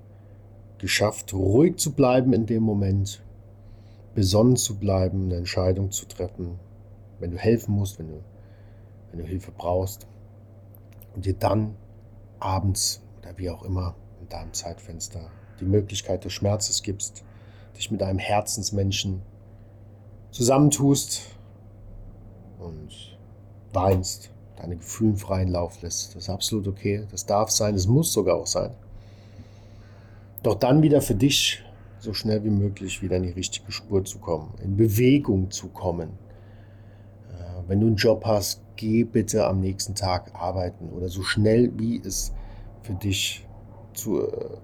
geschafft, 0.79 1.33
ruhig 1.33 1.77
zu 1.77 1.93
bleiben 1.93 2.33
in 2.33 2.45
dem 2.45 2.63
Moment 2.63 3.21
besonnen 4.15 4.57
zu 4.57 4.75
bleiben, 4.75 5.25
eine 5.25 5.37
Entscheidung 5.37 5.91
zu 5.91 6.05
treffen, 6.05 6.59
wenn 7.19 7.31
du 7.31 7.37
helfen 7.37 7.73
musst, 7.73 7.99
wenn 7.99 8.09
du, 8.09 8.21
wenn 9.13 9.19
du 9.19 9.25
Hilfe 9.25 9.51
brauchst 9.55 10.07
und 11.13 11.25
dir 11.25 11.35
dann 11.35 11.75
abends 12.39 13.01
oder 13.21 13.37
wie 13.37 13.51
auch 13.51 13.63
immer 13.63 13.95
in 14.19 14.27
deinem 14.27 14.53
Zeitfenster 14.53 15.29
die 15.59 15.65
Möglichkeit 15.65 16.25
des 16.25 16.33
Schmerzes 16.33 16.81
gibst, 16.81 17.23
dich 17.77 17.91
mit 17.91 18.01
einem 18.01 18.17
Herzensmenschen 18.17 19.21
zusammentust 20.31 21.21
und 22.57 23.15
weinst, 23.71 24.31
deine 24.55 24.77
Gefühle 24.77 25.15
freien 25.15 25.49
Lauf 25.49 25.81
lässt. 25.83 26.15
Das 26.15 26.23
ist 26.23 26.29
absolut 26.29 26.67
okay, 26.67 27.05
das 27.11 27.27
darf 27.27 27.51
sein, 27.51 27.75
es 27.75 27.85
muss 27.85 28.11
sogar 28.11 28.35
auch 28.35 28.47
sein. 28.47 28.71
Doch 30.41 30.55
dann 30.55 30.81
wieder 30.81 31.01
für 31.01 31.15
dich 31.15 31.63
so 31.99 32.13
schnell 32.13 32.43
wie 32.43 32.49
möglich 32.49 33.03
wieder 33.03 33.17
in 33.17 33.23
die 33.23 33.29
richtige 33.29 33.71
Spur 33.71 34.03
zu 34.05 34.17
kommen, 34.17 34.55
in 34.63 34.75
Bewegung 34.75 35.51
zu 35.51 35.67
kommen. 35.67 36.09
Äh, 37.29 37.67
wenn 37.67 37.79
du 37.79 37.87
einen 37.87 37.95
Job 37.95 38.25
hast, 38.25 38.62
geh 38.75 39.03
bitte 39.03 39.45
am 39.47 39.59
nächsten 39.59 39.95
Tag 39.95 40.33
arbeiten 40.33 40.89
oder 40.89 41.09
so 41.09 41.23
schnell 41.23 41.71
wie 41.77 42.01
es 42.03 42.33
für 42.83 42.93
dich 42.93 43.47
zu, 43.93 44.21
äh, 44.21 44.59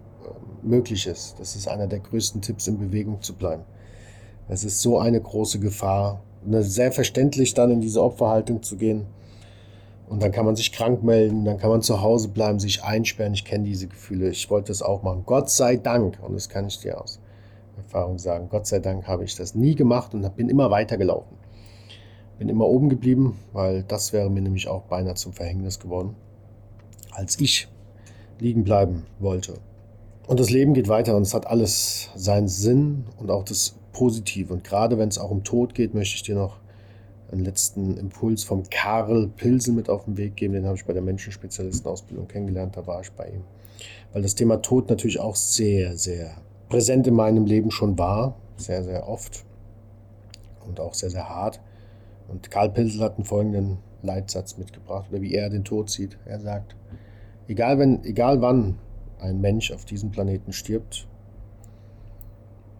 möglich 0.62 1.08
ist. 1.08 1.40
Das 1.40 1.56
ist 1.56 1.68
einer 1.68 1.88
der 1.88 2.00
größten 2.00 2.42
Tipps, 2.42 2.68
in 2.68 2.78
Bewegung 2.78 3.22
zu 3.22 3.36
bleiben. 3.36 3.64
Es 4.48 4.64
ist 4.64 4.82
so 4.82 5.00
eine 5.00 5.22
große 5.22 5.60
Gefahr, 5.60 6.22
ne, 6.44 6.64
sehr 6.64 6.92
verständlich 6.92 7.54
dann 7.54 7.72
in 7.72 7.82
diese 7.82 8.04
Opferhaltung 8.04 8.64
zu 8.64 8.78
gehen. 8.78 9.06
Und 10.10 10.24
dann 10.24 10.32
kann 10.32 10.46
man 10.46 10.56
sich 10.56 10.72
krank 10.72 11.04
melden, 11.04 11.46
dann 11.46 11.60
kann 11.60 11.70
man 11.70 11.84
zu 11.84 12.02
Hause 12.02 12.30
bleiben, 12.30 12.60
sich 12.60 12.84
einsperren. 12.84 13.36
Ich 13.36 13.46
kenne 13.46 13.66
diese 13.66 13.88
Gefühle. 13.88 14.30
Ich 14.30 14.50
wollte 14.50 14.70
das 14.70 14.82
auch 14.82 15.04
machen. 15.04 15.22
Gott 15.26 15.52
sei 15.52 15.78
Dank. 15.78 16.18
Und 16.24 16.34
das 16.34 16.50
kann 16.50 16.66
ich 16.66 16.80
dir 16.80 17.00
aus 17.00 17.20
Erfahrung 17.78 18.18
sagen. 18.18 18.50
Gott 18.50 18.66
sei 18.66 18.80
Dank 18.80 19.08
habe 19.08 19.24
ich 19.24 19.36
das 19.36 19.54
nie 19.54 19.76
gemacht 19.76 20.16
und 20.16 20.36
bin 20.36 20.50
immer 20.50 20.72
weitergelaufen. 20.72 21.38
Bin 22.40 22.50
immer 22.50 22.66
oben 22.66 22.90
geblieben, 22.90 23.38
weil 23.54 23.84
das 23.84 24.14
wäre 24.14 24.30
mir 24.30 24.42
nämlich 24.42 24.68
auch 24.68 24.84
beinahe 24.84 25.16
zum 25.16 25.34
Verhängnis 25.34 25.80
geworden, 25.80 26.16
als 27.12 27.40
ich 27.40 27.68
liegen 28.40 28.64
bleiben 28.64 29.06
wollte. 29.20 29.56
Und 30.26 30.40
das 30.40 30.50
Leben 30.50 30.74
geht 30.74 30.88
weiter 30.88 31.16
und 31.16 31.24
es 31.24 31.34
hat 31.34 31.48
alles 31.48 32.10
seinen 32.16 32.48
Sinn 32.48 33.04
und 33.18 33.30
auch 33.30 33.44
das 33.44 33.76
Positive. 33.92 34.54
Und 34.54 34.64
gerade 34.64 34.98
wenn 34.98 35.10
es 35.10 35.18
auch 35.18 35.32
um 35.32 35.44
Tod 35.44 35.74
geht, 35.74 35.94
möchte 35.94 36.16
ich 36.16 36.24
dir 36.24 36.36
noch 36.36 36.60
einen 37.32 37.44
letzten 37.44 37.98
Impuls 37.98 38.44
vom 38.44 38.64
Karl 38.70 39.28
Pilsen 39.36 39.76
mit 39.76 39.90
auf 39.90 40.06
den 40.06 40.18
Weg 40.18 40.36
geben. 40.36 40.54
Den 40.54 40.66
habe 40.66 40.76
ich 40.76 40.86
bei 40.86 40.94
der 40.94 41.02
Menschenspezialistenausbildung 41.02 42.28
kennengelernt. 42.28 42.78
Da 42.78 42.88
war 42.88 43.02
ich 43.02 43.12
bei 43.12 43.28
ihm. 43.28 43.44
Weil 44.14 44.22
das 44.22 44.36
Thema 44.36 44.62
Tod 44.62 44.90
natürlich 44.90 45.20
auch 45.20 45.36
sehr, 45.36 45.98
sehr 45.98 46.38
präsent 46.70 47.08
in 47.08 47.16
meinem 47.16 47.46
Leben 47.46 47.72
schon 47.72 47.98
war, 47.98 48.36
sehr, 48.58 48.84
sehr 48.84 49.08
oft 49.08 49.46
und 50.68 50.80
auch 50.80 50.94
sehr, 50.94 51.10
sehr 51.10 51.28
hart. 51.28 51.60
Und 52.30 52.52
Karl 52.52 52.70
Pilsel 52.70 53.02
hat 53.02 53.16
einen 53.16 53.26
folgenden 53.26 53.78
Leitsatz 54.02 54.58
mitgebracht, 54.58 55.10
oder 55.10 55.22
wie 55.22 55.34
er 55.34 55.50
den 55.50 55.64
Tod 55.64 55.90
sieht. 55.90 56.18
Er 56.26 56.40
sagt, 56.40 56.76
egal, 57.48 57.80
wenn, 57.80 58.04
egal 58.04 58.42
wann 58.42 58.78
ein 59.20 59.42
Mensch 59.42 59.72
auf 59.72 59.86
diesem 59.86 60.12
Planeten 60.12 60.54
stirbt, 60.54 61.08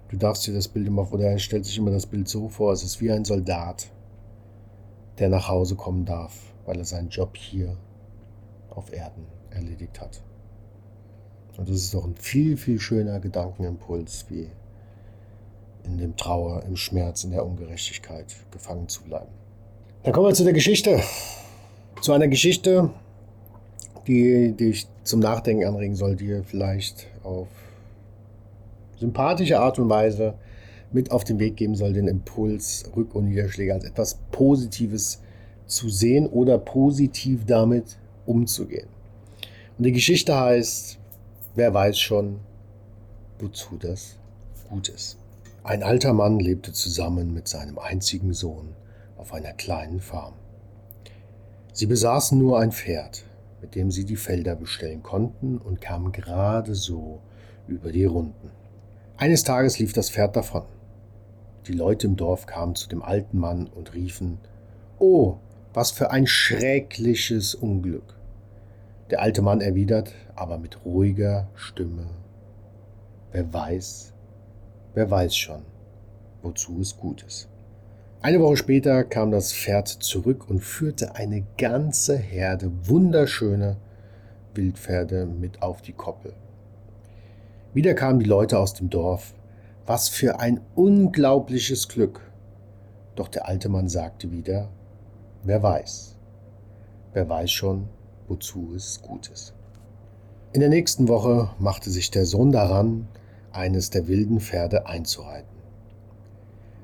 du 0.10 0.18
darfst 0.18 0.46
dir 0.48 0.54
das 0.54 0.68
Bild 0.68 0.88
immer, 0.88 1.12
oder 1.12 1.26
er 1.26 1.40
stellt 1.40 1.66
sich 1.66 1.78
immer 1.78 1.92
das 1.92 2.06
Bild 2.06 2.28
so 2.28 2.48
vor, 2.48 2.72
es 2.72 2.84
ist 2.84 3.02
wie 3.02 3.12
ein 3.12 3.26
Soldat, 3.26 3.92
der 5.18 5.30
nach 5.30 5.50
Hause 5.50 5.76
kommen 5.76 6.06
darf, 6.06 6.54
weil 6.66 6.78
er 6.78 6.86
seinen 6.86 7.10
Job 7.10 7.36
hier 7.36 7.76
auf 8.70 8.94
Erden 8.94 9.26
erledigt 9.50 10.00
hat. 10.00 10.22
Und 11.58 11.68
das 11.68 11.76
ist 11.76 11.94
doch 11.94 12.06
ein 12.06 12.16
viel, 12.16 12.56
viel 12.56 12.80
schöner 12.80 13.20
Gedankenimpuls, 13.20 14.28
wie 14.30 14.48
in 15.84 15.98
dem 15.98 16.18
Trauer, 16.18 16.64
im 16.64 16.76
Schmerz, 16.76 17.24
in 17.24 17.32
der 17.32 17.46
Ungerechtigkeit 17.46 18.36
gefangen 18.52 18.88
zu 18.88 19.04
bleiben. 19.04 19.32
Dann 20.04 20.14
kommen 20.14 20.28
wir 20.28 20.34
zu 20.34 20.44
der 20.44 20.54
Geschichte. 20.54 21.02
Zu 22.02 22.14
einer 22.14 22.28
Geschichte, 22.28 22.90
die 24.08 24.54
dich 24.54 24.88
zum 25.04 25.20
Nachdenken 25.20 25.66
anregen 25.66 25.96
soll, 25.96 26.16
dir 26.16 26.44
vielleicht 26.44 27.08
auf 27.24 27.48
sympathische 28.98 29.60
Art 29.60 29.80
und 29.80 29.90
Weise 29.90 30.36
mit 30.92 31.12
auf 31.12 31.24
den 31.24 31.40
Weg 31.40 31.58
geben 31.58 31.76
soll, 31.76 31.94
den 31.94 32.08
Impuls 32.08 32.86
Rück- 32.96 33.14
und 33.14 33.26
Niederschläge 33.26 33.74
als 33.74 33.84
etwas 33.84 34.16
Positives 34.32 35.22
zu 35.66 35.90
sehen 35.90 36.28
oder 36.28 36.58
positiv 36.58 37.46
damit 37.46 37.98
umzugehen. 38.26 38.88
Und 39.78 39.84
die 39.86 39.92
Geschichte 39.92 40.36
heißt 40.36 40.98
Wer 41.56 41.74
weiß 41.74 42.00
schon, 42.00 42.40
wozu 43.40 43.78
das 43.78 44.18
gut 44.70 44.88
ist. 44.90 45.18
Ein 45.64 45.84
alter 45.84 46.14
Mann 46.14 46.40
lebte 46.40 46.72
zusammen 46.72 47.34
mit 47.34 47.48
seinem 47.48 47.80
einzigen 47.80 48.34
Sohn 48.34 48.76
auf 49.18 49.34
einer 49.34 49.52
kleinen 49.52 50.00
Farm. 50.00 50.34
Sie 51.74 51.86
besaßen 51.86 52.38
nur 52.38 52.60
ein 52.60 52.72
Pferd, 52.72 53.26
mit 53.62 53.76
dem 53.76 53.92
sie 53.92 54.06
die 54.06 54.16
Felder 54.16 54.56
bestellen 54.56 55.04
konnten 55.04 55.58
und 55.58 55.82
kamen 55.82 56.14
gerade 56.14 56.76
so 56.76 57.22
über 57.68 57.92
die 57.92 58.06
Runden. 58.06 58.52
Eines 59.18 59.44
Tages 59.44 59.80
lief 59.80 59.92
das 59.92 60.10
Pferd 60.10 60.38
davon. 60.38 60.64
Die 61.68 61.74
Leute 61.74 62.08
im 62.08 62.16
Dorf 62.16 62.46
kamen 62.46 62.76
zu 62.76 62.88
dem 62.88 63.04
alten 63.04 63.38
Mann 63.38 63.68
und 63.68 63.94
riefen 63.94 64.40
Oh, 64.98 65.38
was 65.74 65.92
für 65.92 66.12
ein 66.12 66.26
schreckliches 66.26 67.54
Unglück. 67.54 68.16
Der 69.10 69.22
alte 69.22 69.42
Mann 69.42 69.60
erwidert, 69.60 70.14
aber 70.36 70.58
mit 70.58 70.86
ruhiger 70.86 71.50
Stimme, 71.56 72.08
wer 73.32 73.54
weiß, 73.54 74.09
wer 74.94 75.10
weiß 75.10 75.36
schon, 75.36 75.64
wozu 76.42 76.80
es 76.82 76.98
gut 76.98 77.24
ist. 77.24 77.48
Eine 78.22 78.42
Woche 78.42 78.58
später 78.58 79.04
kam 79.06 79.32
das 79.32 79.54
Pferd 79.54 79.88
zurück 79.88 80.50
und 80.50 80.60
führte 80.60 81.16
eine 81.16 81.46
ganze 81.58 82.18
Herde 82.18 82.70
wunderschöner 82.84 83.78
Wildpferde 84.54 85.26
mit 85.26 85.62
auf 85.62 85.82
die 85.82 85.94
Koppel. 85.94 86.34
Wieder 87.74 87.94
kamen 87.94 88.20
die 88.20 88.26
Leute 88.26 88.60
aus 88.60 88.74
dem 88.74 88.90
Dorf. 88.90 89.34
Was 89.86 90.10
für 90.10 90.40
ein 90.40 90.60
unglaubliches 90.76 91.88
Glück. 91.88 92.22
Doch 93.16 93.28
der 93.28 93.48
alte 93.48 93.70
Mann 93.70 93.88
sagte 93.88 94.32
wieder, 94.32 94.70
wer 95.44 95.64
weiß, 95.64 96.16
wer 97.14 97.30
weiß 97.30 97.50
schon, 97.52 97.88
wozu 98.28 98.74
es 98.76 99.02
gut 99.02 99.30
ist. 99.30 99.54
In 100.52 100.60
der 100.60 100.70
nächsten 100.70 101.08
Woche 101.08 101.50
machte 101.60 101.90
sich 101.90 102.12
der 102.12 102.26
Sohn 102.26 102.52
daran, 102.52 103.08
eines 103.52 103.90
der 103.90 104.08
wilden 104.08 104.40
Pferde 104.40 104.88
einzureiten. 104.88 105.60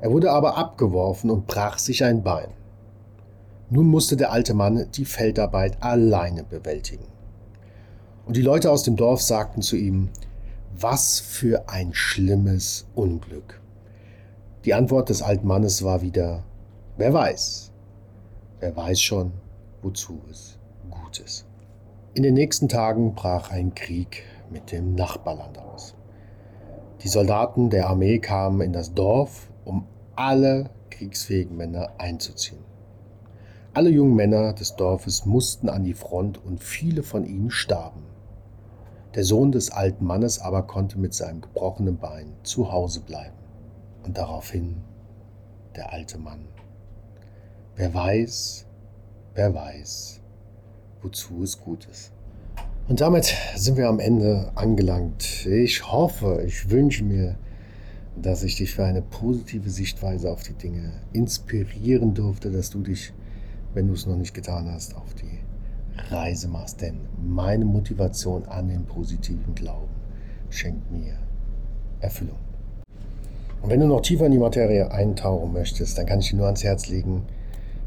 Er 0.01 0.11
wurde 0.11 0.31
aber 0.31 0.57
abgeworfen 0.57 1.29
und 1.29 1.47
brach 1.47 1.77
sich 1.77 2.03
ein 2.03 2.23
Bein. 2.23 2.49
Nun 3.69 3.87
musste 3.87 4.15
der 4.15 4.31
alte 4.31 4.53
Mann 4.53 4.87
die 4.93 5.05
Feldarbeit 5.05 5.81
alleine 5.81 6.43
bewältigen. 6.43 7.05
Und 8.25 8.37
die 8.37 8.41
Leute 8.41 8.71
aus 8.71 8.83
dem 8.83 8.95
Dorf 8.95 9.21
sagten 9.21 9.61
zu 9.61 9.75
ihm, 9.75 10.09
was 10.77 11.19
für 11.19 11.69
ein 11.69 11.93
schlimmes 11.93 12.85
Unglück. 12.95 13.61
Die 14.65 14.73
Antwort 14.73 15.09
des 15.09 15.21
alten 15.21 15.47
Mannes 15.47 15.83
war 15.83 16.01
wieder, 16.01 16.43
wer 16.97 17.13
weiß, 17.13 17.71
wer 18.59 18.75
weiß 18.75 18.99
schon, 18.99 19.31
wozu 19.81 20.21
es 20.29 20.57
gut 20.89 21.19
ist. 21.19 21.45
In 22.13 22.23
den 22.23 22.33
nächsten 22.33 22.67
Tagen 22.67 23.13
brach 23.15 23.51
ein 23.51 23.75
Krieg 23.75 24.23
mit 24.49 24.71
dem 24.71 24.95
Nachbarland 24.95 25.57
aus. 25.57 25.94
Die 27.05 27.09
Soldaten 27.11 27.69
der 27.69 27.87
Armee 27.87 28.17
kamen 28.17 28.61
in 28.61 28.73
das 28.73 28.95
Dorf, 28.95 29.51
um 29.63 29.85
alle 30.15 30.71
kriegsfähigen 30.89 31.55
Männer 31.55 31.91
einzuziehen. 31.99 32.63
Alle 33.75 33.91
jungen 33.91 34.15
Männer 34.15 34.53
des 34.53 34.75
Dorfes 34.75 35.23
mussten 35.23 35.69
an 35.69 35.83
die 35.83 35.93
Front 35.93 36.43
und 36.43 36.63
viele 36.63 37.03
von 37.03 37.23
ihnen 37.23 37.51
starben. 37.51 38.01
Der 39.13 39.23
Sohn 39.23 39.51
des 39.51 39.69
alten 39.69 40.03
Mannes 40.03 40.39
aber 40.39 40.63
konnte 40.63 40.97
mit 40.97 41.13
seinem 41.13 41.41
gebrochenen 41.41 41.99
Bein 41.99 42.33
zu 42.41 42.71
Hause 42.71 43.01
bleiben. 43.01 43.37
Und 44.03 44.17
daraufhin 44.17 44.77
der 45.75 45.93
alte 45.93 46.17
Mann. 46.17 46.47
Wer 47.75 47.93
weiß, 47.93 48.65
wer 49.35 49.53
weiß, 49.53 50.21
wozu 51.03 51.43
es 51.43 51.61
gut 51.61 51.85
ist. 51.85 52.14
Und 52.87 53.01
damit 53.01 53.35
sind 53.55 53.77
wir 53.77 53.89
am 53.89 53.99
Ende 53.99 54.51
angelangt. 54.53 55.47
Ich 55.47 55.91
hoffe, 55.91 56.43
ich 56.45 56.69
wünsche 56.69 57.03
mir, 57.03 57.35
dass 58.15 58.43
ich 58.43 58.57
dich 58.57 58.75
für 58.75 58.85
eine 58.85 59.01
positive 59.01 59.71
Sichtweise 59.71 60.31
auf 60.31 60.43
die 60.43 60.53
Dinge 60.53 60.91
inspirieren 61.11 62.13
durfte, 62.13 62.51
dass 62.51 62.69
du 62.69 62.81
dich, 62.81 63.11
wenn 63.73 63.87
du 63.87 63.93
es 63.93 64.05
noch 64.05 64.15
nicht 64.15 64.35
getan 64.35 64.69
hast, 64.71 64.95
auf 64.95 65.15
die 65.15 65.39
Reise 66.13 66.47
machst. 66.47 66.79
Denn 66.81 66.99
meine 67.19 67.65
Motivation 67.65 68.45
an 68.45 68.69
den 68.69 68.85
positiven 68.85 69.55
Glauben 69.55 69.89
schenkt 70.51 70.91
mir 70.91 71.17
Erfüllung. 72.01 72.37
Und 73.63 73.71
wenn 73.71 73.79
du 73.79 73.87
noch 73.87 74.01
tiefer 74.01 74.27
in 74.27 74.31
die 74.31 74.37
Materie 74.37 74.91
eintauchen 74.91 75.53
möchtest, 75.53 75.97
dann 75.97 76.05
kann 76.05 76.19
ich 76.19 76.29
dir 76.29 76.35
nur 76.35 76.45
ans 76.45 76.63
Herz 76.63 76.87
legen, 76.87 77.23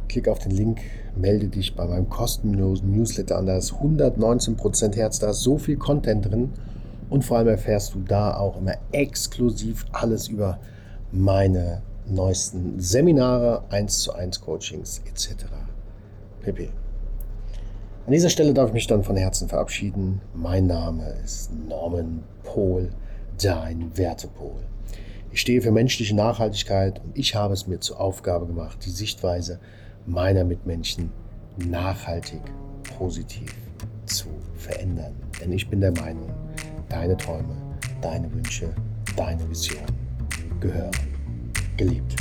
klick 0.08 0.28
auf 0.28 0.38
den 0.38 0.52
Link, 0.52 0.80
melde 1.16 1.48
dich 1.48 1.76
bei 1.76 1.86
meinem 1.86 2.08
kostenlosen 2.08 2.90
Newsletter 2.90 3.36
an. 3.38 3.46
Da 3.46 3.56
ist 3.56 3.72
119% 3.72 4.96
Herz, 4.96 5.18
da 5.18 5.30
ist 5.30 5.40
so 5.40 5.58
viel 5.58 5.76
Content 5.76 6.30
drin 6.30 6.50
und 7.10 7.24
vor 7.24 7.38
allem 7.38 7.48
erfährst 7.48 7.94
du 7.94 8.00
da 8.00 8.36
auch 8.36 8.58
immer 8.58 8.74
exklusiv 8.92 9.86
alles 9.92 10.28
über 10.28 10.58
meine 11.12 11.82
neuesten 12.06 12.80
Seminare, 12.80 13.64
1 13.70 14.02
zu 14.02 14.12
1 14.14 14.40
Coachings 14.40 15.02
etc. 15.06 15.46
pp. 16.42 16.70
An 18.06 18.12
dieser 18.12 18.30
Stelle 18.30 18.54
darf 18.54 18.68
ich 18.68 18.74
mich 18.74 18.86
dann 18.86 19.04
von 19.04 19.16
Herzen 19.16 19.48
verabschieden. 19.48 20.22
Mein 20.34 20.66
Name 20.66 21.14
ist 21.22 21.50
Norman 21.68 22.24
Pohl, 22.42 22.88
dein 23.42 23.96
Wertepol. 23.96 24.62
Ich 25.30 25.42
stehe 25.42 25.60
für 25.60 25.70
menschliche 25.70 26.16
Nachhaltigkeit 26.16 27.00
und 27.04 27.18
ich 27.18 27.34
habe 27.34 27.52
es 27.52 27.66
mir 27.66 27.80
zur 27.80 28.00
Aufgabe 28.00 28.46
gemacht, 28.46 28.78
die 28.86 28.90
Sichtweise 28.90 29.60
meiner 30.08 30.42
Mitmenschen 30.42 31.10
nachhaltig 31.58 32.40
positiv 32.96 33.54
zu 34.06 34.28
verändern. 34.56 35.14
Denn 35.40 35.52
ich 35.52 35.68
bin 35.68 35.80
der 35.80 35.92
Meinung, 35.92 36.30
deine 36.88 37.16
Träume, 37.16 37.56
deine 38.00 38.32
Wünsche, 38.32 38.74
deine 39.16 39.48
Vision 39.50 39.84
gehören 40.60 40.90
geliebt. 41.76 42.16